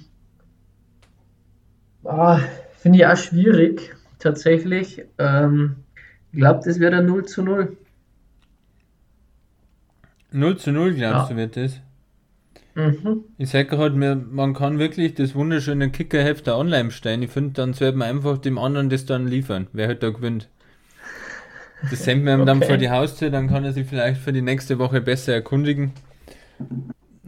[2.06, 2.40] ah,
[2.78, 5.04] Finde ich auch schwierig, tatsächlich.
[5.18, 5.78] Ähm,
[6.32, 7.78] ich glaube, das wäre der 0 zu 0.
[10.32, 11.36] 0 zu 0, glaubst Ja.
[11.36, 11.82] du, wird das?
[12.76, 13.24] Mhm.
[13.38, 17.24] Ich sage gerade, mir, man kann wirklich das wunderschöne Kickerheft da online stellen.
[17.24, 20.48] Ich finde, dann sollte man einfach dem anderen das dann liefern, wer halt da gewinnt.
[21.90, 22.68] Das sendet man ihm dann Okay.
[22.68, 25.94] vor die Haustür, dann kann er sich vielleicht für die nächste Woche besser erkundigen.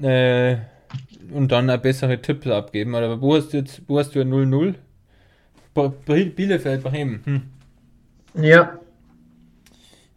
[0.02, 0.58] Äh,
[1.32, 2.94] und dann auch bessere Tipps abgeben.
[2.96, 4.76] Aber wo hast du jetzt, wo hast du ein 0-0?
[5.74, 7.22] Bo- Bre- Bielefeld, Bremen.
[7.24, 7.42] Hm.
[8.44, 8.78] Ja,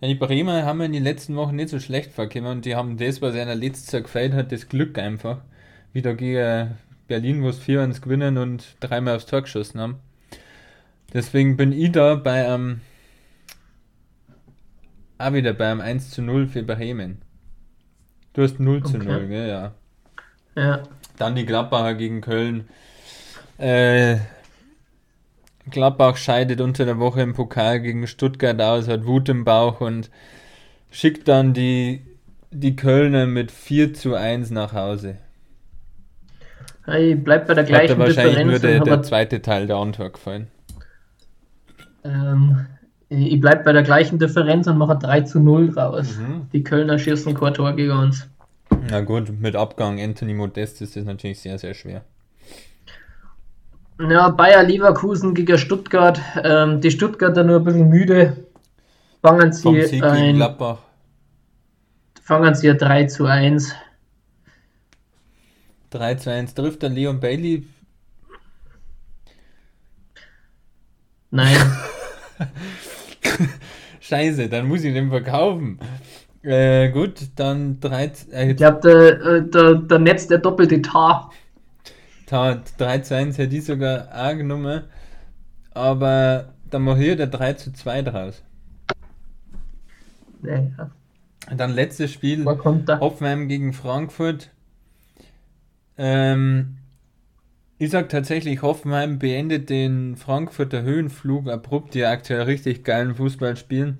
[0.04, 2.98] Ja, die Bremer haben in den letzten Wochen nicht so schlecht vorgekommen und die haben
[2.98, 5.38] das, was einer letztes Jahr gefällt hat, das Glück einfach.
[5.94, 6.72] Wieder gegen
[7.08, 10.00] Berlin, wo es 4-1 gewinnen und dreimal aufs Tor geschossen haben.
[11.14, 12.82] Deswegen bin ich da bei einem,
[15.16, 17.22] auch wieder bei einem 1 zu 0 für Bremen.
[18.34, 19.06] Du hast 0 zu Okay.
[19.06, 19.74] 0, gell, ja.
[20.54, 20.82] ja.
[21.16, 22.68] Dann die Gladbacher gegen Köln.
[23.56, 24.18] Äh,
[25.70, 30.10] Gladbach scheidet unter der Woche im Pokal gegen Stuttgart aus, hat Wut im Bauch und
[30.90, 32.02] schickt dann die,
[32.50, 35.16] die Kölner mit 4 zu 1 nach Hause.
[36.86, 38.60] Ich bleib bei der Hat gleichen wahrscheinlich Differenz.
[38.60, 40.48] der, und der zweite Teil der Antwort gefallen.
[42.04, 42.66] ähm,
[43.08, 46.18] ich bleib bei der gleichen Differenz und mache 3 zu 0 raus.
[46.18, 46.48] Mhm.
[46.52, 48.28] Die Kölner schießen kein Tor gegen uns.
[48.90, 52.04] Na gut, mit Abgang Anthony Modest ist das natürlich sehr, sehr schwer.
[54.00, 56.20] Ja, Bayer Leverkusen gegen Stuttgart.
[56.42, 58.44] Ähm, die Stuttgarter nur ein bisschen müde.
[59.22, 60.42] Fangen sie ein,
[62.22, 63.74] fangen sie ein 3 zu 1.
[65.90, 67.66] 3 zu 1 trifft dann Leon Bailey.
[71.30, 71.56] Nein,
[74.00, 75.78] Scheiße, dann muss ich den verkaufen.
[76.42, 81.30] Äh, gut, dann 3, äh, ich glaube, der, äh, der, der Netz der doppelte Tar.
[82.26, 84.84] Ta- 3 zu 1 hätte ich sogar auch genommen,
[85.72, 88.42] aber dann mache ich der 3 zu 2 draus.
[91.50, 92.44] Und dann letztes Spiel?
[93.00, 94.50] Hoffenheim gegen Frankfurt.
[95.98, 96.78] Ähm,
[97.78, 103.98] ich sag tatsächlich, Hoffenheim beendet den Frankfurter Höhenflug abrupt, die aktuell richtig geilen Fußball spielen.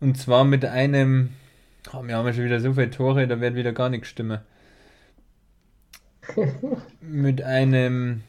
[0.00, 1.30] Und zwar mit einem,
[1.92, 4.38] oh, wir haben ja schon wieder so viele Tore, da wird wieder gar nichts stimmen.
[7.00, 8.22] Mit einem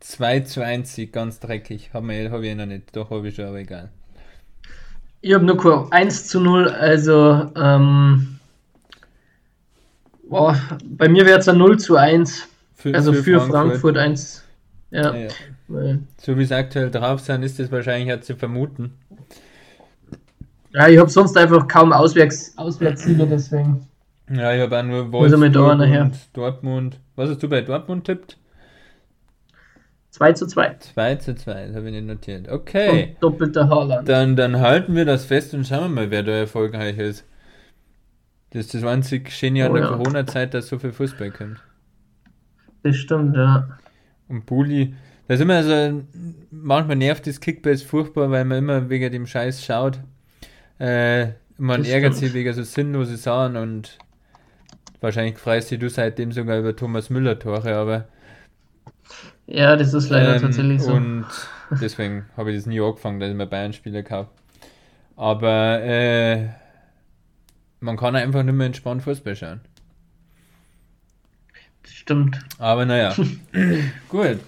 [0.00, 1.90] 2 zu 1 Sieg, ganz dreckig.
[1.94, 3.90] Haben wir, hab ich noch nicht, doch habe ich schon, aber egal.
[5.22, 8.38] Ich habe nur kurz 1 zu 0, also ähm,
[10.28, 12.46] boah, bei mir wäre es ein 0 zu 1.
[12.74, 13.96] Für, Also für, Frankfurt.
[13.96, 14.42] 1.
[14.90, 15.14] Ja.
[15.14, 15.28] Ja,
[16.18, 18.92] So wie sie aktuell drauf sind, ist das wahrscheinlich ja zu vermuten.
[20.74, 23.86] ja, ich habe sonst einfach kaum Auswärts, Auswärtssiege, deswegen.
[24.30, 26.02] Ja, ich habe auch nur Wolfsburg da nachher.
[26.02, 27.00] und Dortmund.
[27.16, 28.38] Was hast du bei Dortmund tippt?
[30.10, 30.76] 2 zu 2.
[30.78, 32.48] 2 zu 2, das habe ich nicht notiert.
[32.48, 33.14] Okay.
[33.14, 34.08] Und doppelter Haaland.
[34.08, 37.24] Dann, dann halten wir das fest und schauen wir mal, wer da erfolgreich ist.
[38.50, 39.88] Das ist das einzig Schöne an Oh der ja.
[39.90, 41.58] Corona-Zeit, dass so viel Fußball kommt.
[42.84, 43.68] Das stimmt, ja.
[44.28, 44.94] Und Bulli,
[45.26, 46.02] das ist immer so,
[46.52, 49.98] manchmal nervt das Kickbase furchtbar, weil man immer wegen dem Scheiß schaut.
[50.78, 52.26] Äh, man Das ärgert stimmt.
[52.26, 53.98] sich wegen so sinnlose Sachen und
[55.04, 58.08] wahrscheinlich freust dich du seitdem sogar über Thomas Müller-Tore, aber
[59.46, 60.92] Ja, das ist leider Ähm, tatsächlich so.
[60.94, 61.26] Und
[61.70, 64.30] deswegen habe ich das nie angefangen, dass ich mir Bayern-Spieler kaufe.
[65.16, 66.48] Aber äh,
[67.80, 69.60] man kann einfach nicht mehr entspannt Fußball schauen.
[71.82, 72.38] Das stimmt.
[72.58, 73.18] Aber naja,
[74.08, 74.40] gut.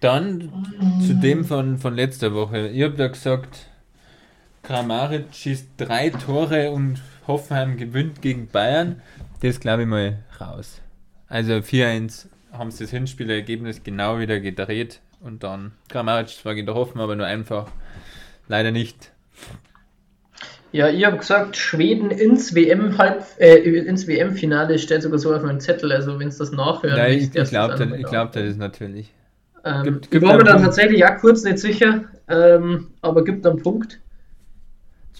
[0.00, 0.52] Dann
[1.00, 2.68] zu dem von, von letzter Woche.
[2.68, 3.68] Ich habe da gesagt,
[4.62, 9.02] Kramaric schießt drei Tore und Hoffenheim gewinnt gegen Bayern.
[9.44, 10.80] Das glaube ich mal raus.
[11.28, 16.98] Also 4-1 haben sie das Hinspielergebnis genau wieder gedreht und dann Kramaric zwar gegen Hoffen,
[16.98, 17.66] aber nur einfach
[18.48, 19.12] leider nicht.
[20.72, 25.42] Ja, ich habe gesagt, Schweden ins WM halb äh, ins WM-Finale steht sogar so auf
[25.42, 28.44] meinem Zettel, also wenn es das nachhören Nein, ich, ich glaube das, ich glaub, das
[28.44, 29.12] ist natürlich.
[29.62, 30.68] Ähm, Gibt- ich gibt war einen mir dann Punkt.
[30.68, 34.00] tatsächlich auch kurz nicht sicher, ähm, aber gibt einen Punkt.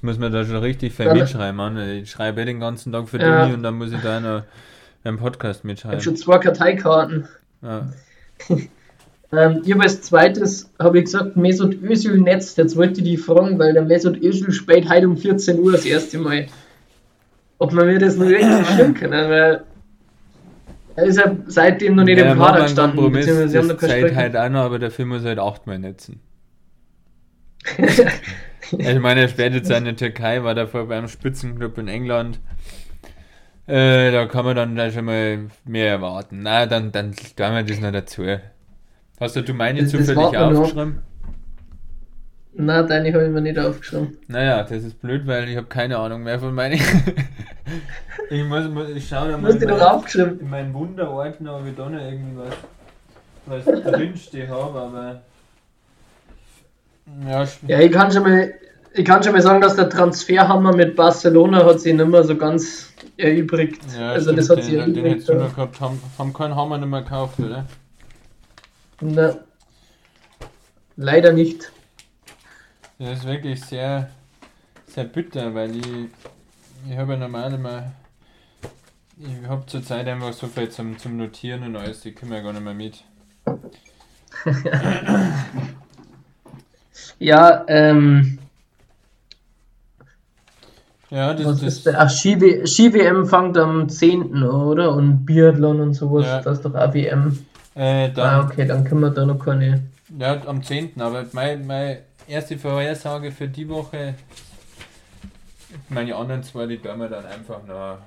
[0.05, 1.21] Muss man da schon richtig viel Ja, ne?
[1.21, 1.79] mitschreiben, Mann.
[1.79, 3.45] Ich schreibe eh den ganzen Tag für Ja.
[3.47, 4.43] Dini und dann muss ich da noch
[5.03, 6.01] beim Podcast Ich habe mitschreiben.
[6.03, 7.27] schon zwei Karteikarten.
[7.63, 7.89] Ja.
[9.33, 12.55] Ähm, ich habe als zweites, habe ich gesagt, Mesut Özil Netz.
[12.55, 15.85] Jetzt wollte ich die fragen, weil der Mesut Özil spielt heute um 14 Uhr das
[15.85, 16.47] erste Mal.
[17.59, 19.65] Ob man mir das nur richtig stimmen kann, weil
[20.95, 23.59] er ist ja seitdem noch nicht Ja, im wir Kader einen gestanden, Kompromiss, beziehungsweise sie
[23.59, 26.21] haben noch das halt auch noch, aber dafür muss er halt achtmal netzen.
[28.79, 29.29] Ich meine, er
[29.79, 32.41] in der Türkei, war davor beim Spitzenclub in England.
[33.67, 36.41] Äh, da kann man dann da schon mal mehr erwarten.
[36.43, 38.25] Na, dann, dann tun wir das noch dazu.
[39.21, 40.35] Hast du, du meine Das- das zufällig noch.
[40.61, 40.99] aufgeschrieben?
[42.57, 44.17] Na, deine habe ich mir nicht aufgeschrieben.
[44.29, 46.75] Naja, das ist blöd, weil ich habe keine Ahnung mehr von meinen.
[48.31, 51.89] ich muss, muss ich schaue da mal in mein- in meinen Wunderordner, ob ich da
[51.89, 52.55] noch irgendwas
[53.47, 55.23] was drinstehen habe, aber.
[57.27, 57.47] Ja,
[57.81, 58.55] ich kann schon mal,
[58.95, 62.37] ich kann schon mal sagen, dass der Transferhammer mit Barcelona hat sich nicht mehr so
[62.37, 63.83] ganz erübrigt.
[63.97, 65.15] ja also das stimmt, hat sich den, den erübrigt.
[65.15, 67.67] hättest du noch gehabt, haben, haben keinen Hammer nicht mehr gekauft, oder?
[69.01, 69.37] Na,
[70.97, 71.71] leider nicht.
[72.99, 74.09] Das ist wirklich sehr,
[74.87, 75.87] sehr bitter, weil ich,
[76.89, 77.93] ich habe ja normal immer,
[79.19, 82.53] ich habe zurzeit einfach so viel zum, zum Notieren und alles, ich komme ja gar
[82.53, 83.05] nicht mehr mit.
[87.19, 88.39] Ja, ähm,
[91.11, 92.01] Ja, das, das, ist der?
[92.01, 94.93] Ach, Ski- Ski-WM fängt am 10., oder?
[94.95, 96.41] Und Biathlon und sowas, Ja.
[96.41, 97.39] das ist doch auch WM.
[97.77, 99.83] äh, dann, Ah, okay, dann können wir da noch keine.
[100.19, 101.01] Ja, am 10.
[101.01, 104.15] Aber meine, meine erste Vorhersage für die Woche,
[105.89, 107.99] meine anderen zwei, die werden wir dann einfach noch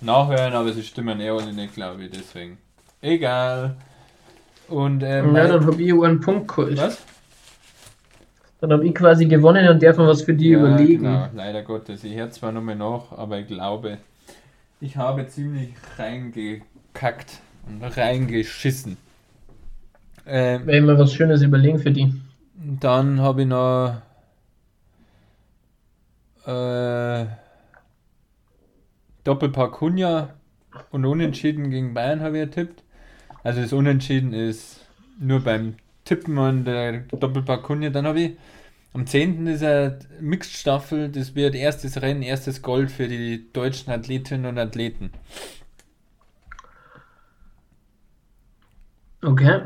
[0.00, 2.58] nachhören, aber sie stimmen eh alle nicht, glaube ich, deswegen.
[3.00, 3.76] Egal.
[4.68, 6.76] Und, äh, Ja, dann habe ich einen Punkt geholt.
[6.78, 6.98] was?
[8.66, 11.04] Dann habe ich quasi gewonnen und darf mir was für die Ja, überlegen.
[11.04, 12.04] Genau, leider Gottes.
[12.04, 13.98] Ich höre zwar nochmal nach, aber ich glaube,
[14.80, 18.96] ich habe ziemlich reingekackt und reingeschissen.
[20.26, 22.12] Ähm, ich mir was Schönes überlegen für die.
[22.56, 24.02] Dann habe ich noch
[26.46, 27.26] äh,
[29.24, 30.30] Doppelpack Kunja
[30.90, 32.82] und Unentschieden gegen Bayern habe ich getippt.
[33.42, 34.80] Also das Unentschieden ist
[35.18, 35.74] nur beim
[36.06, 37.90] Tippen und der Doppelpack Kunja.
[37.90, 38.36] Dann habe ich
[38.94, 39.46] am 10.
[39.48, 41.10] ist eine Mixed-Staffel.
[41.10, 45.10] Das wird erstes Rennen, erstes Gold für die deutschen Athletinnen und Athleten.
[49.22, 49.60] Okay.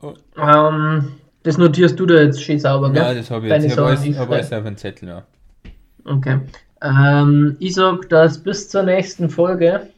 [0.00, 0.14] Oh.
[0.36, 1.12] Ähm,
[1.42, 3.02] das notierst du da jetzt schön sauber, gell?
[3.02, 3.72] Ja, das habe ich Deine jetzt.
[3.74, 5.08] Ich habe Sachen alles, auf dem Zettel.
[5.08, 5.26] Ja.
[6.04, 6.40] Okay.
[6.80, 9.88] Ähm, ich sag, dass bis zur nächsten Folge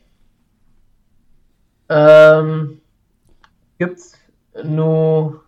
[1.88, 2.80] ähm,
[3.78, 4.18] gibt's
[4.64, 5.43] nur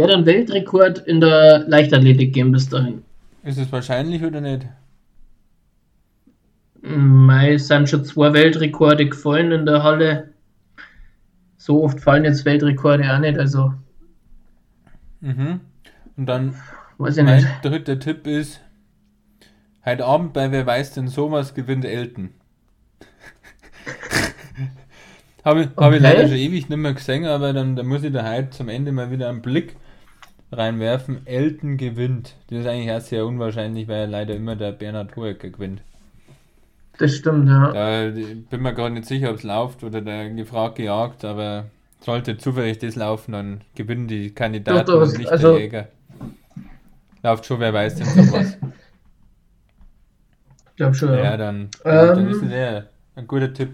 [0.00, 3.02] wird einen Weltrekord in der Leichtathletik geben bis dahin.
[3.42, 4.66] Ist es wahrscheinlich oder nicht?
[6.82, 10.30] Mei, es sind schon zwei Weltrekorde gefallen in der Halle.
[11.58, 13.74] So oft fallen jetzt Weltrekorde auch nicht, also
[15.20, 15.60] Mhm.
[16.16, 16.54] Und dann
[16.96, 17.44] weiß ich nicht.
[17.44, 18.60] Mein dritter Tipp ist,
[19.84, 22.30] heute Abend bei Wer weiß denn sowas gewinnt Elton.
[25.44, 25.98] Habe ich, hab ich Okay.
[25.98, 28.92] leider schon ewig nicht mehr gesehen, aber dann da muss ich da heute zum Ende
[28.92, 29.76] mal wieder einen Blick
[30.52, 31.26] reinwerfen.
[31.26, 32.36] Elton gewinnt.
[32.48, 35.82] Das ist eigentlich auch sehr unwahrscheinlich, weil leider immer der Bernhard Hoeker gewinnt.
[36.98, 37.72] Das stimmt, ja.
[37.72, 41.66] Da bin mir gerade nicht sicher, ob es läuft oder der gefragt gejagt, aber
[42.00, 45.88] sollte zufällig das laufen, dann gewinnen die Kandidaten Doch, doch, und nicht also- der Jäger.
[47.22, 48.58] Läuft schon, wer weiß denn sowas.
[50.70, 51.36] Ich glaube schon, ja, ja.
[51.36, 52.06] dann, Ähm.
[52.06, 53.68] dann ist es eher ein guter Tipp.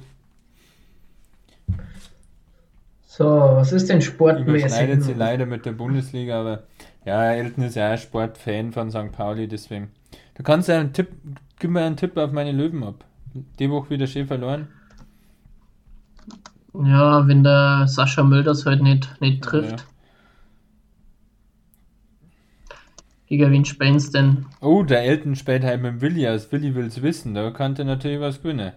[3.17, 4.67] So, was ist denn sportmäßig?
[4.67, 5.19] Überschneidet sie noch?
[5.21, 6.65] leider mit der Bundesliga, aber
[7.07, 9.11] ja, Elton ist ja auch Sportfan von St.
[9.11, 9.91] Pauli, deswegen.
[10.35, 11.09] Du kannst ja einen Tipp,
[11.59, 13.07] gib mir einen Tipp auf meine Löwen ab.
[13.59, 14.69] Die Woche wieder schön verloren.
[16.75, 19.81] Ja, wenn der Sascha Mölders heute nicht, nicht trifft.
[19.81, 19.87] Ja.
[23.29, 24.45] Gegen wen spielst denn?
[24.61, 26.53] Oh, der Elton spielt halt mit dem Willi aus.
[26.53, 28.73] Willi will's wissen, da könnte natürlich was gewinnen.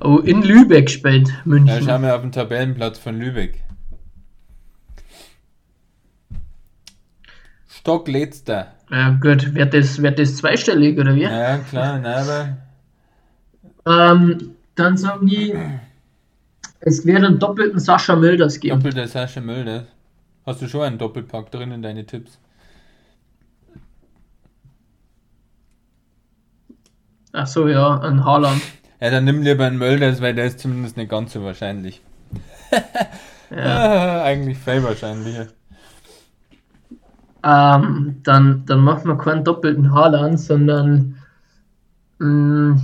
[0.00, 1.82] Oh, in Lübeck spielt München.
[1.84, 3.62] schauen wir auf den Tabellenplatz von Lübeck.
[7.68, 8.72] Stockletzter.
[8.90, 9.54] Ja, gut.
[9.54, 11.22] Wird das, wird das zweistellig oder wie?
[11.22, 12.28] Ja, klar, nein,
[13.86, 15.54] aber Ähm, dann sagen die,
[16.80, 18.76] es wird einen doppelten Sascha Mölders geben.
[18.76, 19.86] doppelter Sascha Mölder.
[20.46, 22.38] Hast du schon einen Doppelpack drin in deine Tipps?
[27.32, 28.60] Ach so, ja, ein Haaland.
[29.04, 32.00] Ja, dann nimm lieber einen Mölders, weil der ist zumindest nicht ganz so wahrscheinlich.
[33.50, 33.58] Ja.
[33.58, 35.46] Ah, eigentlich viel wahrscheinlicher.
[37.44, 41.18] Ähm, dann, dann machen wir keinen doppelten Haaland, sondern
[42.18, 42.80] mh,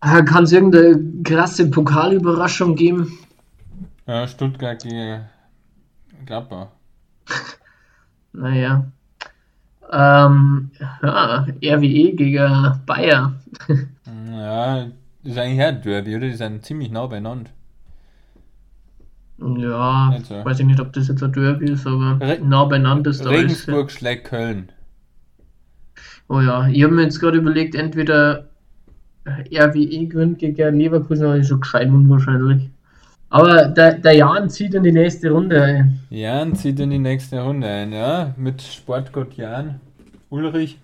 [0.00, 3.18] kann es irgendeine krasse Pokalüberraschung geben?
[4.06, 5.24] Ja, Stuttgart gegen
[6.26, 6.68] Gladbach.
[8.34, 8.84] Naja.
[9.90, 10.70] Ähm,
[11.02, 13.32] ja, RWE gegen Bayer.
[14.34, 14.88] Ja,
[15.22, 16.26] ist eigentlich ein Derby, oder?
[16.28, 17.50] Die sind ziemlich nah beieinander.
[19.38, 20.44] Ja, Nicht so.
[20.44, 23.40] weiß ich nicht, ob das jetzt ein Derby ist, aber Re- nah beieinander ist alles.
[23.40, 24.70] Regensburg schlägt Köln.
[26.28, 28.48] Oh ja, ich habe mir jetzt gerade überlegt, entweder
[29.26, 32.70] RWE gewinnt gegen Leverkusen, aber ist schon gescheit unwahrscheinlich.
[33.30, 36.00] Aber der, der Jan zieht in die nächste Runde ein.
[36.10, 39.80] Jan zieht in die nächste Runde ein, ja, mit Sportgott Jan.
[40.30, 40.78] Ulrich.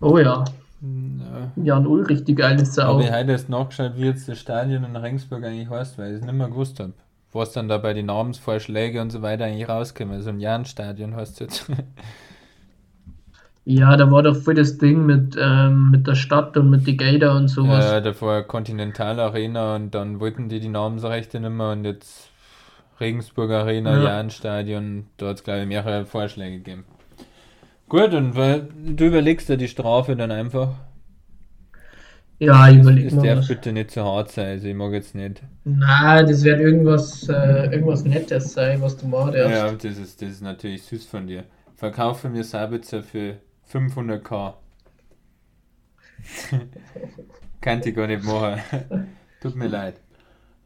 [0.00, 0.44] Oh ja,
[0.82, 1.52] Ja.
[1.56, 2.82] Jan Ulrich, die geile Sau.
[2.94, 6.16] Habe ich heute erst nachgeschaut, wie jetzt das Stadion in Regensburg eigentlich heißt, weil ich
[6.20, 6.92] es nicht mehr gewusst habe.
[7.32, 10.22] Was dann da bei den Namensvorschlägen und so weiter eigentlich rauskommt.
[10.22, 11.66] So ein Jan-Stadion heißt es jetzt.
[13.68, 16.96] Ja, da war doch voll das Ding mit, ähm, mit der Stadt und mit die
[16.96, 17.84] Gator und sowas.
[17.84, 22.30] Ja, davor Continental Arena und dann wollten die die Namensrechte nicht mehr und jetzt
[23.00, 24.04] Regensburg Arena, Ja.
[24.04, 26.84] Jan-Stadion, da hat es glaube ich mehrere Vorschläge gegeben.
[27.88, 30.74] Gut, und weil, du überlegst dir die Strafe dann einfach.
[32.38, 33.46] Ja, ich überleg es mal darf was.
[33.46, 35.42] bitte nicht zu hart sein, also ich mag jetzt nicht.
[35.64, 39.34] Nein, das wird irgendwas, äh, irgendwas Nettes sein, was du machst.
[39.44, 39.84] Ja, erst.
[39.84, 41.44] das ist, das ist natürlich süß von dir.
[41.74, 44.54] Verkaufe mir Sabitzer für 500k.
[47.60, 48.60] Kann ich gar nicht machen.
[49.40, 50.00] Tut mir leid.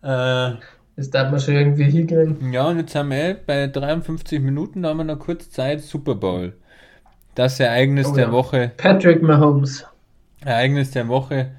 [0.03, 0.57] Äh,
[0.97, 2.45] Das darf man schon irgendwie hinkriegen.
[2.53, 5.81] ja, und jetzt haben wir eh bei 53 Minuten, da haben wir noch kurz Zeit,
[5.83, 6.55] Super Bowl.
[7.35, 8.33] Das Ereignis Oh der ja.
[8.33, 8.73] Woche.
[8.77, 9.87] Patrick Mahomes.
[10.45, 11.53] Ereignis der Woche.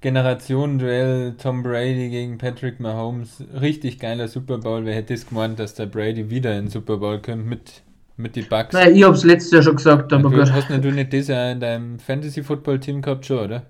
[0.00, 3.44] Generationenduell Tom Brady gegen Patrick Mahomes.
[3.60, 4.84] Richtig geiler Super Bowl.
[4.84, 7.82] Wer hätte es gemeint, dass der Brady wieder in den Super Bowl kommt mit,
[8.16, 8.72] mit die Bucks?
[8.72, 10.52] Nein, ich hab's letztes Jahr schon gesagt, aber du gut.
[10.52, 13.66] hast du nicht das Jahr in deinem Fantasy-Football-Team gehabt schon, oder?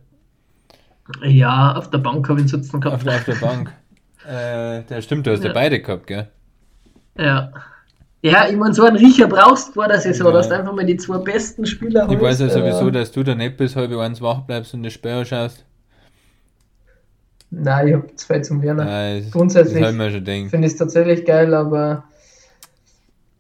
[1.23, 3.05] Ja, auf der Bank habe ich ihn sitzen Auf gehabt.
[3.05, 3.73] der, auf der Bank.
[4.25, 5.49] äh, der stimmt, du hast ja.
[5.49, 5.53] Ja.
[5.53, 6.29] beide gehabt, gell?
[7.17, 7.53] Ja.
[8.23, 10.33] Ja, ich meine, so einen Riecher brauchst du vor der Saison, Ja.
[10.35, 13.11] dass du einfach mal die zwei besten Spieler Ich weiß ja holst, äh, sowieso, dass
[13.13, 15.65] du da nicht bis halb eins wach bleibst und das Spiel schaust.
[17.51, 18.87] Nein, ich hab zwei zum Lernen.
[18.87, 19.85] Das, Grundsätzlich.
[19.85, 22.05] Finde ich es tatsächlich geil, aber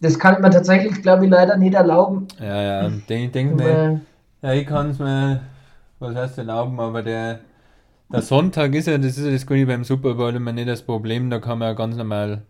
[0.00, 2.26] das kann mir tatsächlich, glaube ich, leider nicht erlauben.
[2.40, 4.00] Ja, ja, ich denke mir,
[4.42, 5.42] ja, ich kann es mir,
[5.98, 7.40] was heißt erlauben, aber der,
[8.10, 10.82] der Sonntag ist ja, das ist ja das Gute beim Super Bowl immer nicht das
[10.82, 12.42] Problem, da kann man ja ganz normal,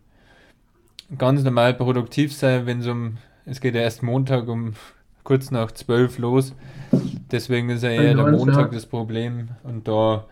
[1.17, 4.73] ganz normal produktiv sein, wenn es um, es geht ja erst Montag um
[5.23, 6.53] kurz nach zwölf los,
[7.31, 9.49] deswegen ist ja eher der Montag das Problem.
[9.63, 10.25] Und da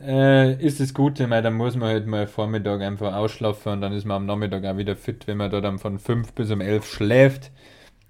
[0.00, 3.92] äh, ist das Gute, weil dann muss man halt mal Vormittag einfach ausschlafen und dann
[3.92, 6.60] ist man am Nachmittag auch wieder fit, wenn man da dann von 5 bis um
[6.60, 7.50] 11 schläft,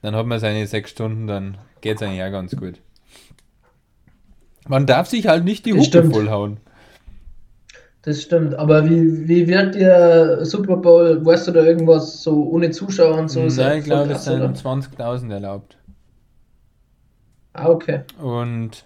[0.02, 2.80] dann hat man seine 6 Stunden, dann geht es eigentlich auch ganz gut.
[4.66, 6.58] Man darf sich halt nicht die Hupe vollhauen.
[8.04, 8.54] Das stimmt.
[8.54, 13.28] Aber wie, wie wird der Super Bowl, weißt du da irgendwas so ohne Zuschauer und
[13.30, 13.40] so?
[13.50, 14.52] Nein, ich glaube, es sind oder?
[14.52, 15.76] 20.000 erlaubt.
[17.52, 18.00] Ah, okay.
[18.20, 18.84] Und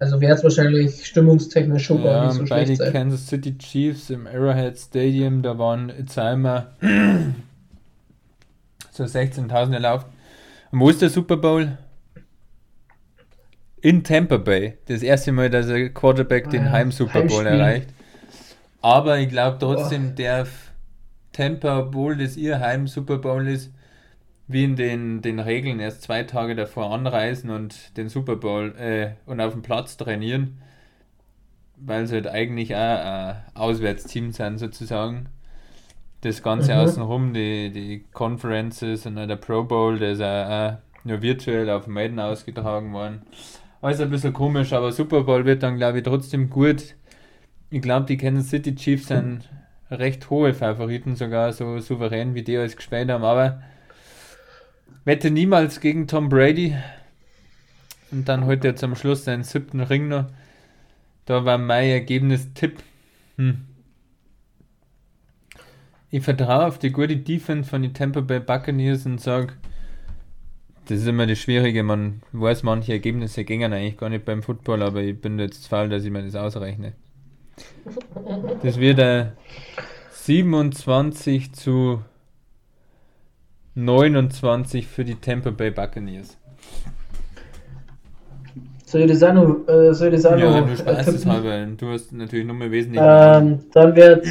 [0.00, 2.92] Also wäre es wahrscheinlich stimmungstechnisch schon gar Ja, nicht so bei schlecht den sein.
[2.92, 6.68] Kansas City Chiefs im Arrowhead Stadium, da waren jetzt einmal
[8.92, 10.06] so 16.000 erlaubt.
[10.72, 11.78] Und wo ist der Super Bowl?
[13.80, 14.76] In Tampa Bay.
[14.86, 17.88] Das erste Mal, dass ein Quarterback den Ah, Heim-Super Bowl erreicht.
[18.80, 20.72] Aber ich glaube trotzdem, darf
[21.32, 23.72] Tampa, obwohl das ihr Heim-Super Bowl ist,
[24.48, 29.14] wie in den, den Regeln erst zwei Tage davor anreisen und den Super Bowl äh,
[29.26, 30.62] und auf dem Platz trainieren,
[31.76, 35.28] weil sie halt eigentlich auch ein Auswärtsteam sind sozusagen.
[36.22, 36.78] Das Ganze Mhm.
[36.78, 41.86] außenrum, die, die Conferences und der Pro Bowl, der ist auch, auch nur virtuell auf
[41.86, 43.22] Maiden ausgetragen worden.
[43.82, 46.96] Alles ein bisschen komisch, aber Super Bowl wird dann, glaube ich, trotzdem gut.
[47.70, 49.48] Ich glaube, die Kansas City Chiefs sind
[49.90, 53.62] recht hohe Favoriten, sogar so souverän, wie die alles gespielt haben, aber
[55.04, 56.76] wette niemals gegen Tom Brady.
[58.10, 60.26] Und dann heute jetzt am Schluss seinen siebten Ring noch.
[61.26, 62.82] Da war mein Ergebnis-Tipp.
[63.36, 63.66] Hm.
[66.10, 69.52] Ich vertraue auf die gute Defense von den Tampa Bay Buccaneers und sage,
[70.86, 74.82] das ist immer das Schwierige, man weiß, manche Ergebnisse gingen eigentlich gar nicht beim Football,
[74.82, 76.94] aber ich bin jetzt faul, dass ich mir das ausrechne.
[78.62, 79.32] Das wird ein
[80.10, 82.02] 27 zu
[83.74, 86.36] 29 für die Tampa Bay Buccaneers.
[88.84, 91.04] Soll ich das auch noch, äh, soll ich das auch Ja, noch nur äh, Spaß
[91.04, 91.26] tippen?
[91.26, 91.66] halber.
[91.76, 93.00] Du hast natürlich nur mehr wesentlich.
[93.04, 94.26] Ähm, dann wird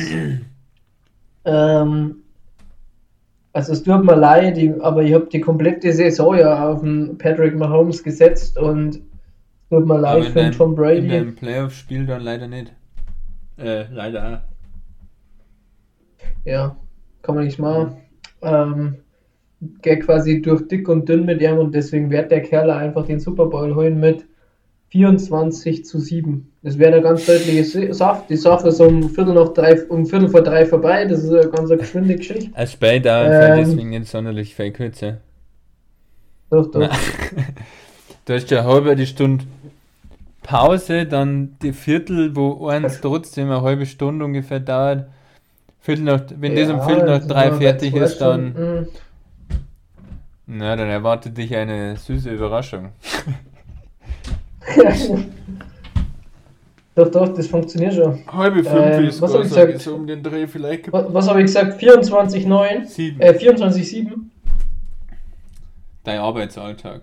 [1.45, 2.23] ähm,
[3.53, 7.17] also es tut mir leid, ich, aber ich habe die komplette Saison ja auf den
[7.17, 11.07] Patrick Mahomes gesetzt und es tut mir leid in für Tom in Brady.
[11.07, 12.73] deinem Playoff-Spiel dann leider nicht.
[13.58, 14.43] Äh, leider
[16.45, 16.76] Ja,
[17.22, 17.97] kann man nicht machen.
[18.41, 18.97] Ähm,
[19.82, 23.20] geht quasi durch dick und dünn mit ihm und deswegen wird der Kerl einfach den
[23.20, 24.26] Super Bowl holen mit
[24.89, 26.51] 24 zu 7.
[26.62, 28.30] Das wäre der ganz deutliche Saft.
[28.30, 31.05] Die Sache ist um Viertel, nach drei, um Viertel vor drei vorbei.
[31.05, 32.51] Das ist eine ganz geschwinde Geschichte.
[32.53, 33.66] Als später, Ähm.
[33.66, 35.18] deswegen nicht sonderlich viel kürzer.
[36.49, 36.89] Doch, doch.
[38.26, 39.45] Du hast ja halbe die Stunde
[40.47, 45.09] Pause, dann die Viertel, wo eins trotzdem eine halbe Stunde ungefähr dauert.
[45.81, 48.87] Viertel nach, wenn das um Ja, Viertel nach drei fertig ist, dann, Stunden.
[50.45, 52.91] na, dann erwartet dich eine süße Überraschung.
[56.95, 58.19] doch, doch, das funktioniert schon.
[58.31, 59.81] Halbe fünf Ähm, ist was hab ich sag gesagt?
[59.83, 60.91] so um den Dreh vielleicht.
[60.93, 61.81] Was, was habe ich gesagt?
[61.81, 62.85] 24,9?
[62.85, 63.19] Sieben.
[63.19, 64.13] Äh, 24,7?
[66.05, 67.01] Dein Arbeitsalltag.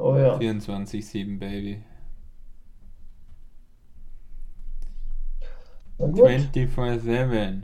[0.00, 0.38] Oh ja.
[0.38, 1.82] 24-7, Baby.
[5.98, 6.30] Na gut.
[6.54, 7.62] 24-7.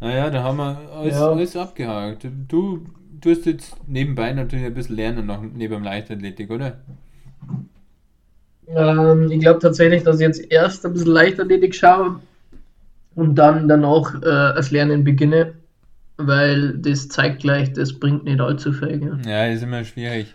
[0.00, 1.28] Naja, da haben wir alles, Ja.
[1.30, 2.26] alles abgehakt.
[2.48, 2.84] Du,
[3.24, 6.80] hast jetzt nebenbei natürlich ein bisschen lernen noch neben dem Leichtathletik, oder?
[8.66, 12.20] Ähm, ich glaube tatsächlich, dass ich jetzt erst ein bisschen Leichtathletik schaue
[13.14, 14.20] und dann danach äh,
[14.56, 15.54] das Lernen beginne,
[16.16, 18.98] weil das zeigt gleich, das bringt nicht allzu viel.
[18.98, 19.18] Gell?
[19.24, 20.34] Ja, ist immer schwierig.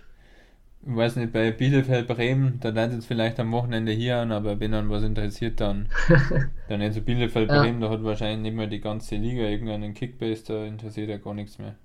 [0.89, 4.59] Ich weiß nicht, bei Bielefeld Bremen, da leitet es vielleicht am Wochenende hier an, aber
[4.59, 5.89] wenn dann was interessiert, dann,
[6.69, 7.61] dann nicht so Bielefeld Ja.
[7.61, 11.33] Bremen, da hat wahrscheinlich nicht mehr die ganze Liga irgendeinen Kickbase, da interessiert ja gar
[11.33, 11.75] nichts mehr.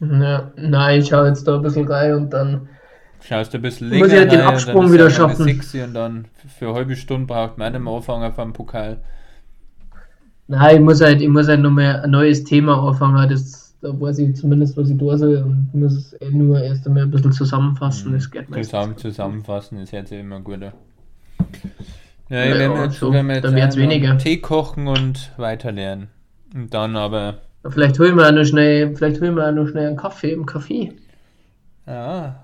[0.00, 2.68] Ja, nein, ich schaue jetzt da ein bisschen rein und dann.
[3.20, 5.44] Schaust du ein bisschen Muss länger ich halt den rein Absprung ist wieder schaffen.
[5.44, 6.26] Sixi und dann
[6.58, 9.02] für eine halbe Stunde braucht man einen Anfänger vom Pokal.
[10.48, 13.28] Nein, ich muss halt, ich muss halt nochmal ein neues Thema anfangen.
[13.28, 16.86] Das, da weiß ich zumindest, was ich da soll und muss es eh nur erst
[16.86, 18.12] einmal ein bisschen zusammenfassen.
[18.12, 18.68] Das geht meistens.
[18.68, 20.72] Zusammen, zusammenfassen ist jetzt immer guter.
[22.28, 24.18] Ja, ich werde jetzt, so, wir jetzt weniger.
[24.18, 26.08] Tee kochen und weiterlernen.
[26.54, 29.88] Und dann aber, Vielleicht holen wir auch noch schnell, vielleicht holen wir auch noch schnell
[29.88, 30.92] einen Kaffee im Kaffee.
[31.86, 32.36] ja,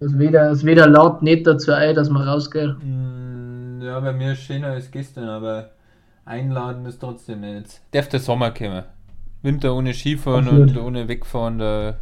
[0.00, 2.74] Es weder, es weder laut nicht dazu ein, dass man rausgeht.
[2.82, 5.70] mm, ja, bei mir ist schöner als gestern, aber
[6.24, 7.80] einladen ist trotzdem nicht.
[7.92, 8.84] Darf der Sommer kommen.
[9.44, 11.96] Winter ohne Skifahren und ohne Wegfahren, da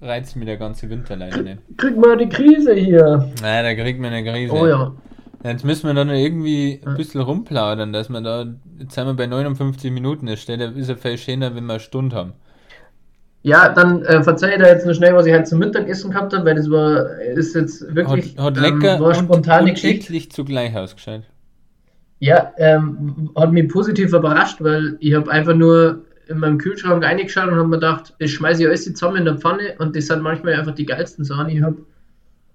[0.00, 1.58] reizt mir der ganze Winter leider nicht.
[1.76, 3.30] Krieg mal die Krise hier.
[3.42, 4.52] Nein, da kriegt man eine Krise.
[4.52, 4.92] Oh ja.
[5.44, 8.46] Jetzt müssen wir dann irgendwie ein bisschen rumplaudern, dass wir da,
[8.78, 11.80] jetzt sind wir bei 59 Minuten, das steht ist ja viel schöner, wenn wir eine
[11.80, 12.32] Stunde haben.
[13.42, 16.44] Ja, dann äh, verzeih da jetzt noch schnell, was ich heute zum Mittagessen gehabt habe,
[16.44, 20.28] weil das war, ist jetzt wirklich, Hat, hat ähm, lecker war spontane und Geschichte.
[20.30, 21.22] zugleich ausgeschaut.
[22.18, 27.48] Ja, ähm, hat mich positiv überrascht, weil ich habe einfach nur in meinem Kühlschrank reingeschaut
[27.48, 30.22] und habe mir gedacht, das schmeiße ich alles zusammen in der Pfanne und das sind
[30.22, 31.48] manchmal einfach die geilsten Sachen.
[31.48, 31.76] Ich habe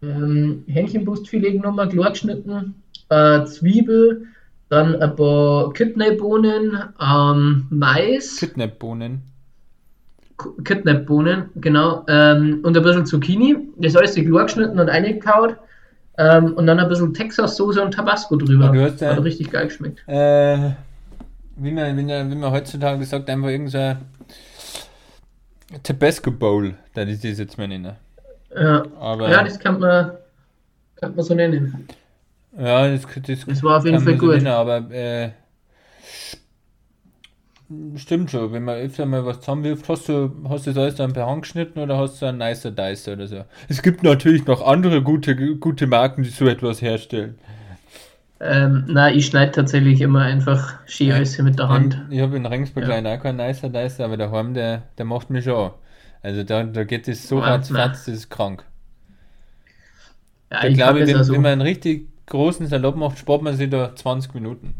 [0.02, 2.76] ähm, Hähnchenbrustfilet genommen, klar geschnitten,
[3.10, 4.26] äh, Zwiebel,
[4.70, 9.22] dann ein paar Kidneybohnen, ähm, Mais, Kidnapbohnen.
[10.38, 13.58] K- Kidneybohnen, genau, ähm, und ein bisschen Zucchini.
[13.78, 15.56] Das alles klar geschnitten und eingekaut.
[16.18, 18.66] Ähm, und dann ein bisschen Texas-Soße und Tabasco drüber.
[18.76, 20.04] Ja- Hat richtig geil geschmeckt.
[20.08, 20.72] Äh,
[21.64, 23.98] wie man, wie, man, wie man heutzutage sagt, einfach irgendein
[25.84, 27.96] Tabasco Bowl, da ist das jetzt mal nennen.
[28.56, 30.12] Ja, Aber ja das kann man,
[30.96, 31.88] kann man so nennen.
[32.58, 34.32] ja, das, das, Das war auf jeden Fall so gut.
[34.34, 35.32] nennen, aber äh,
[37.96, 41.14] stimmt schon, wenn man öfter mal was zusammenwirft, hast du, hast du das alles dann
[41.14, 43.46] per Hand geschnitten oder hast du einen nicer Dicer oder so?
[43.70, 47.40] Es gibt natürlich noch andere gute, gute Marken, die so etwas herstellen.
[48.44, 52.02] Ähm, na, ich schneide tatsächlich immer einfach Skihäuschen mit der Hand.
[52.10, 52.90] Ich habe in Regensburg Ja.
[52.90, 55.70] leider auch keinen nicer Dicer, aber der Heim, der, der macht mich schon.
[56.24, 58.64] Also da, da geht es so ratzfatz, das ist krank.
[60.52, 63.44] Ja, Da ich glaube ich, wenn, auch wenn man einen richtig großen Salat macht, spart
[63.44, 64.74] man sich da 20 Minuten.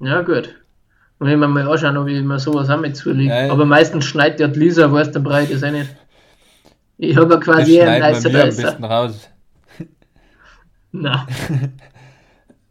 [0.00, 0.54] Ja, gut.
[1.18, 3.30] Und wenn man mal anschauen, ob ich mir sowas auch mit zulege.
[3.30, 3.50] Ja.
[3.50, 5.90] Aber meistens schneidet ja die Lisa, weiß der Breit ist auch nicht.
[6.98, 8.62] Ich habe ja quasi einen nicer am Dicer.
[8.62, 9.28] besten raus.
[10.92, 11.26] Na.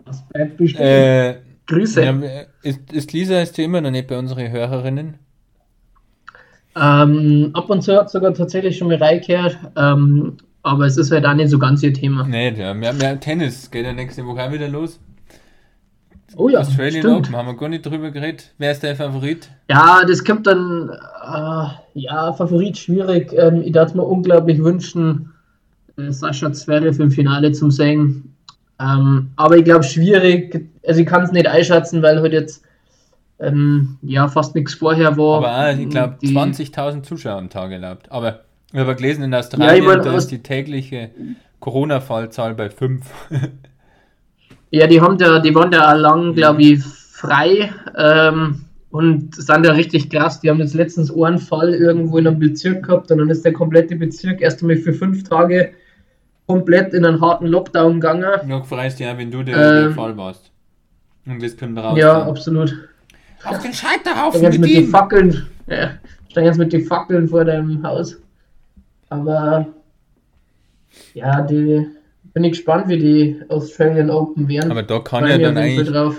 [0.06, 0.86] Das bleibt bestimmt.
[0.86, 2.04] Äh, Grüße.
[2.04, 2.16] ja,
[2.64, 5.20] ist, ist Lisa ist die immer noch nicht bei unseren Hörerinnen?
[6.76, 11.26] Ähm, ab und zu hat sogar tatsächlich schon mal reingehört, ähm, aber es ist halt
[11.26, 12.26] auch nicht so ganz ihr Thema.
[12.26, 15.00] Nee, ja, wir haben ja Tennis, geht ja nächste Woche auch wieder los.
[16.36, 17.28] Oh ja, Australian stimmt.
[17.28, 18.54] Open, haben wir gar nicht drüber geredet.
[18.58, 19.50] Wer ist dein Favorit?
[19.70, 21.68] Ja, das kommt dann, äh,
[22.00, 23.34] ja, Favorit schwierig.
[23.34, 25.34] Ähm, ich darf mir unglaublich wünschen,
[26.08, 28.34] Sascha Zverev im Finale zum sehen.
[28.80, 30.70] Ähm, aber ich glaube, schwierig.
[30.86, 32.64] Also, ich kann es nicht einschätzen, weil heute jetzt
[33.40, 35.38] ähm, ja fast nichts vorher war.
[35.40, 38.12] Aber auch, ich glaube, Die- 20.000 Zuschauer am Tag erlaubt.
[38.12, 38.42] Aber
[38.72, 41.10] ich habe gelesen, in Australien, Ja, ich mein, da ist die tägliche
[41.60, 43.06] Corona-Fallzahl bei 5.
[44.70, 49.66] Ja, die haben da, die waren da auch lang, glaube ich, frei ähm, und sind
[49.66, 50.42] da richtig krass.
[50.42, 53.54] Die haben jetzt letztens einen Fall irgendwo in einem Bezirk gehabt und dann ist der
[53.54, 55.72] komplette Bezirk erst einmal für fünf Tage
[56.48, 58.48] komplett in einen harten Lockdown gegangen.
[58.48, 60.50] Noch freust ja, wenn du der, Ähm, der Fall warst.
[61.26, 61.98] Und das kommt raus.
[61.98, 62.74] Ja, absolut.
[63.44, 64.88] Auf den Scheiterhaufen jetzt mit den!
[64.88, 65.92] Fackeln, ja,
[66.30, 68.18] stehen jetzt mit den Fackeln vor deinem Haus.
[69.10, 69.68] Aber
[71.14, 71.86] ja, die
[72.34, 74.72] bin ich gespannt, wie die Australian Open werden.
[74.72, 76.16] Aber da kann ja dann eigentlich, drauf.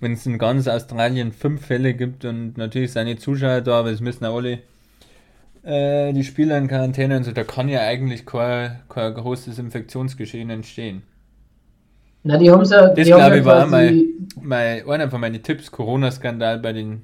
[0.00, 4.00] wenn es in ganz Australien fünf Fälle gibt und natürlich die Zuschauer da, aber es
[4.00, 4.58] müssen auch alle
[5.62, 10.50] äh, die Spieler in Quarantäne und so, da kann ja eigentlich kein, kein großes Infektionsgeschehen
[10.50, 11.02] entstehen.
[12.24, 16.58] Na, die haben ja, Das glaube ich war quasi, mein, einer von meinen Tipps, Corona-Skandal
[16.60, 17.02] bei den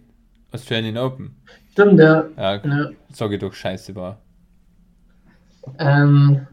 [0.52, 1.36] Australian Open.
[1.72, 2.24] stimmt, ja.
[2.36, 2.90] Ja, ja.
[3.12, 4.18] sage ich doch scheiße war.
[5.78, 6.46] Ähm,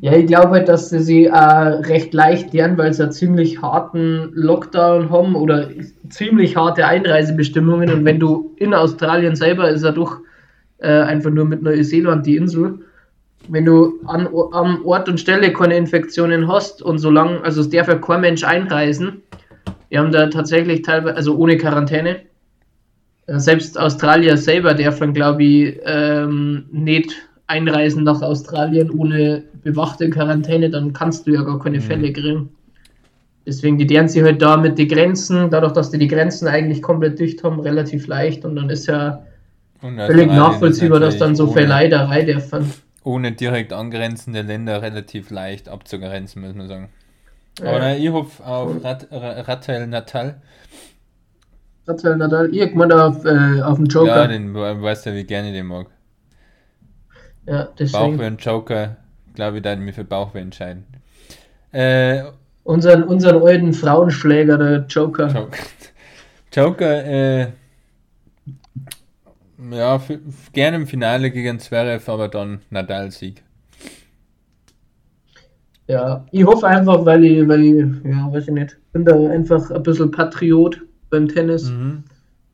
[0.00, 3.62] ja, ich glaube halt, dass sie sie auch recht leicht lernen, weil sie einen ziemlich
[3.62, 5.68] harten Lockdown haben oder
[6.08, 7.92] ziemlich harte Einreisebestimmungen.
[7.92, 10.18] Und wenn du in Australien selber ist ja doch
[10.78, 12.78] äh, einfach nur mit Neuseeland die Insel.
[13.48, 17.88] Wenn du an, am Ort und Stelle keine Infektionen hast und solange, also es darf
[17.88, 19.22] ja kein Mensch einreisen,
[19.88, 22.20] wir haben da tatsächlich teilweise, also ohne Quarantäne,
[23.26, 27.12] äh, selbst Australier selber dürfen, glaube ich, ähm, nicht
[27.46, 32.50] einreisen nach Australien ohne bewachte Quarantäne, dann kannst du ja gar keine Fälle kriegen.
[33.46, 36.82] Deswegen, die deren sie halt da mit den Grenzen, dadurch, dass die die Grenzen eigentlich
[36.82, 39.22] komplett dicht haben, relativ leicht und dann ist ja
[39.94, 42.72] völlig nachvollziehbar, dass dann so Leute rein dürfen.
[43.04, 46.88] ohne direkt angrenzende Länder relativ leicht abzugrenzen, muss man sagen.
[47.60, 47.70] Ja.
[47.70, 50.40] Aber nein, ich hoffe auf Rat, Ra- Rattel Natal.
[51.88, 54.28] Rafael Nadal, irgendwann auf, äh, auf dem Ja, Joker.
[54.28, 55.86] den we- weißt du, wie gerne ich den mag.
[57.46, 58.16] Ja, deswegen.
[58.16, 58.96] Bauchweh und Joker,
[59.34, 60.84] glaube ich, da mich für Bauchweh entscheiden.
[61.72, 62.24] Äh,
[62.64, 65.28] Unseren, unseren alten Frauenschläger, der Joker.
[65.28, 65.58] Joker,
[66.52, 67.46] Joker äh,
[69.72, 70.00] ja,
[70.52, 73.42] gerne im Finale gegen Zverev, aber dann Nadal-Sieg.
[75.88, 79.70] Ja, ich hoffe einfach, weil ich, weil ich, ja, weiß ich nicht, bin da einfach
[79.70, 80.80] ein bisschen Patriot
[81.10, 81.70] beim Tennis.
[81.70, 82.04] Mhm.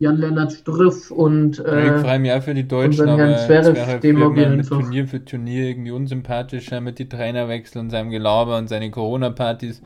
[0.03, 4.61] Jan-Lennart Struff und ich äh, freue mich auch für die Deutschen, aber Zverev, den wird
[4.61, 4.69] ich.
[4.69, 9.81] Turnier für Turnier irgendwie unsympathischer mit die Trainerwechsel und seinem Gelaber und seine Corona-Partys.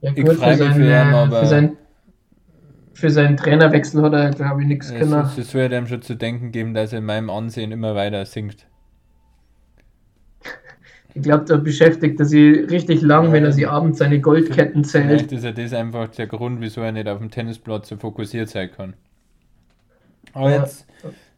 [0.00, 1.76] ja, ich gut, freu mich für ihn, äh, aber- für, sein,
[3.02, 5.12] für seinen Trainerwechsel hat er, glaube ich, nichts Es, können.
[5.18, 8.24] es, es wird einem schon zu denken geben, dass er in meinem Ansehen immer weiter
[8.26, 8.66] sinkt.
[11.14, 14.84] Ich glaube, da beschäftigt er sich richtig lang, Ja, wenn er sich abends seine Goldketten
[14.84, 15.04] zählt.
[15.06, 18.48] Vielleicht ist ja das einfach der Grund, wieso er nicht auf dem Tennisplatz so fokussiert
[18.48, 18.96] sein kann.
[20.34, 20.86] Aber Ja, jetzt,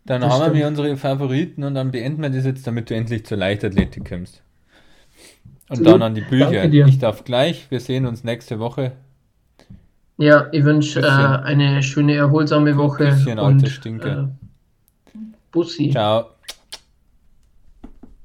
[0.06, 0.54] dann haben wir stimmt.
[0.54, 4.42] mir unsere Favoriten und dann beenden wir das jetzt, damit du endlich zur Leichtathletik kommst.
[5.68, 5.86] Und Absolut.
[5.86, 6.72] dann an die Bücher.
[6.86, 8.92] Ich darf gleich, wir sehen uns nächste Woche.
[10.16, 13.08] Ja, ich wünsche äh, eine schöne, erholsame Woche.
[13.08, 14.30] Küsschen, und alter Stinker.
[15.12, 15.18] Äh,
[15.50, 15.90] Bussi.
[15.90, 16.33] Ciao.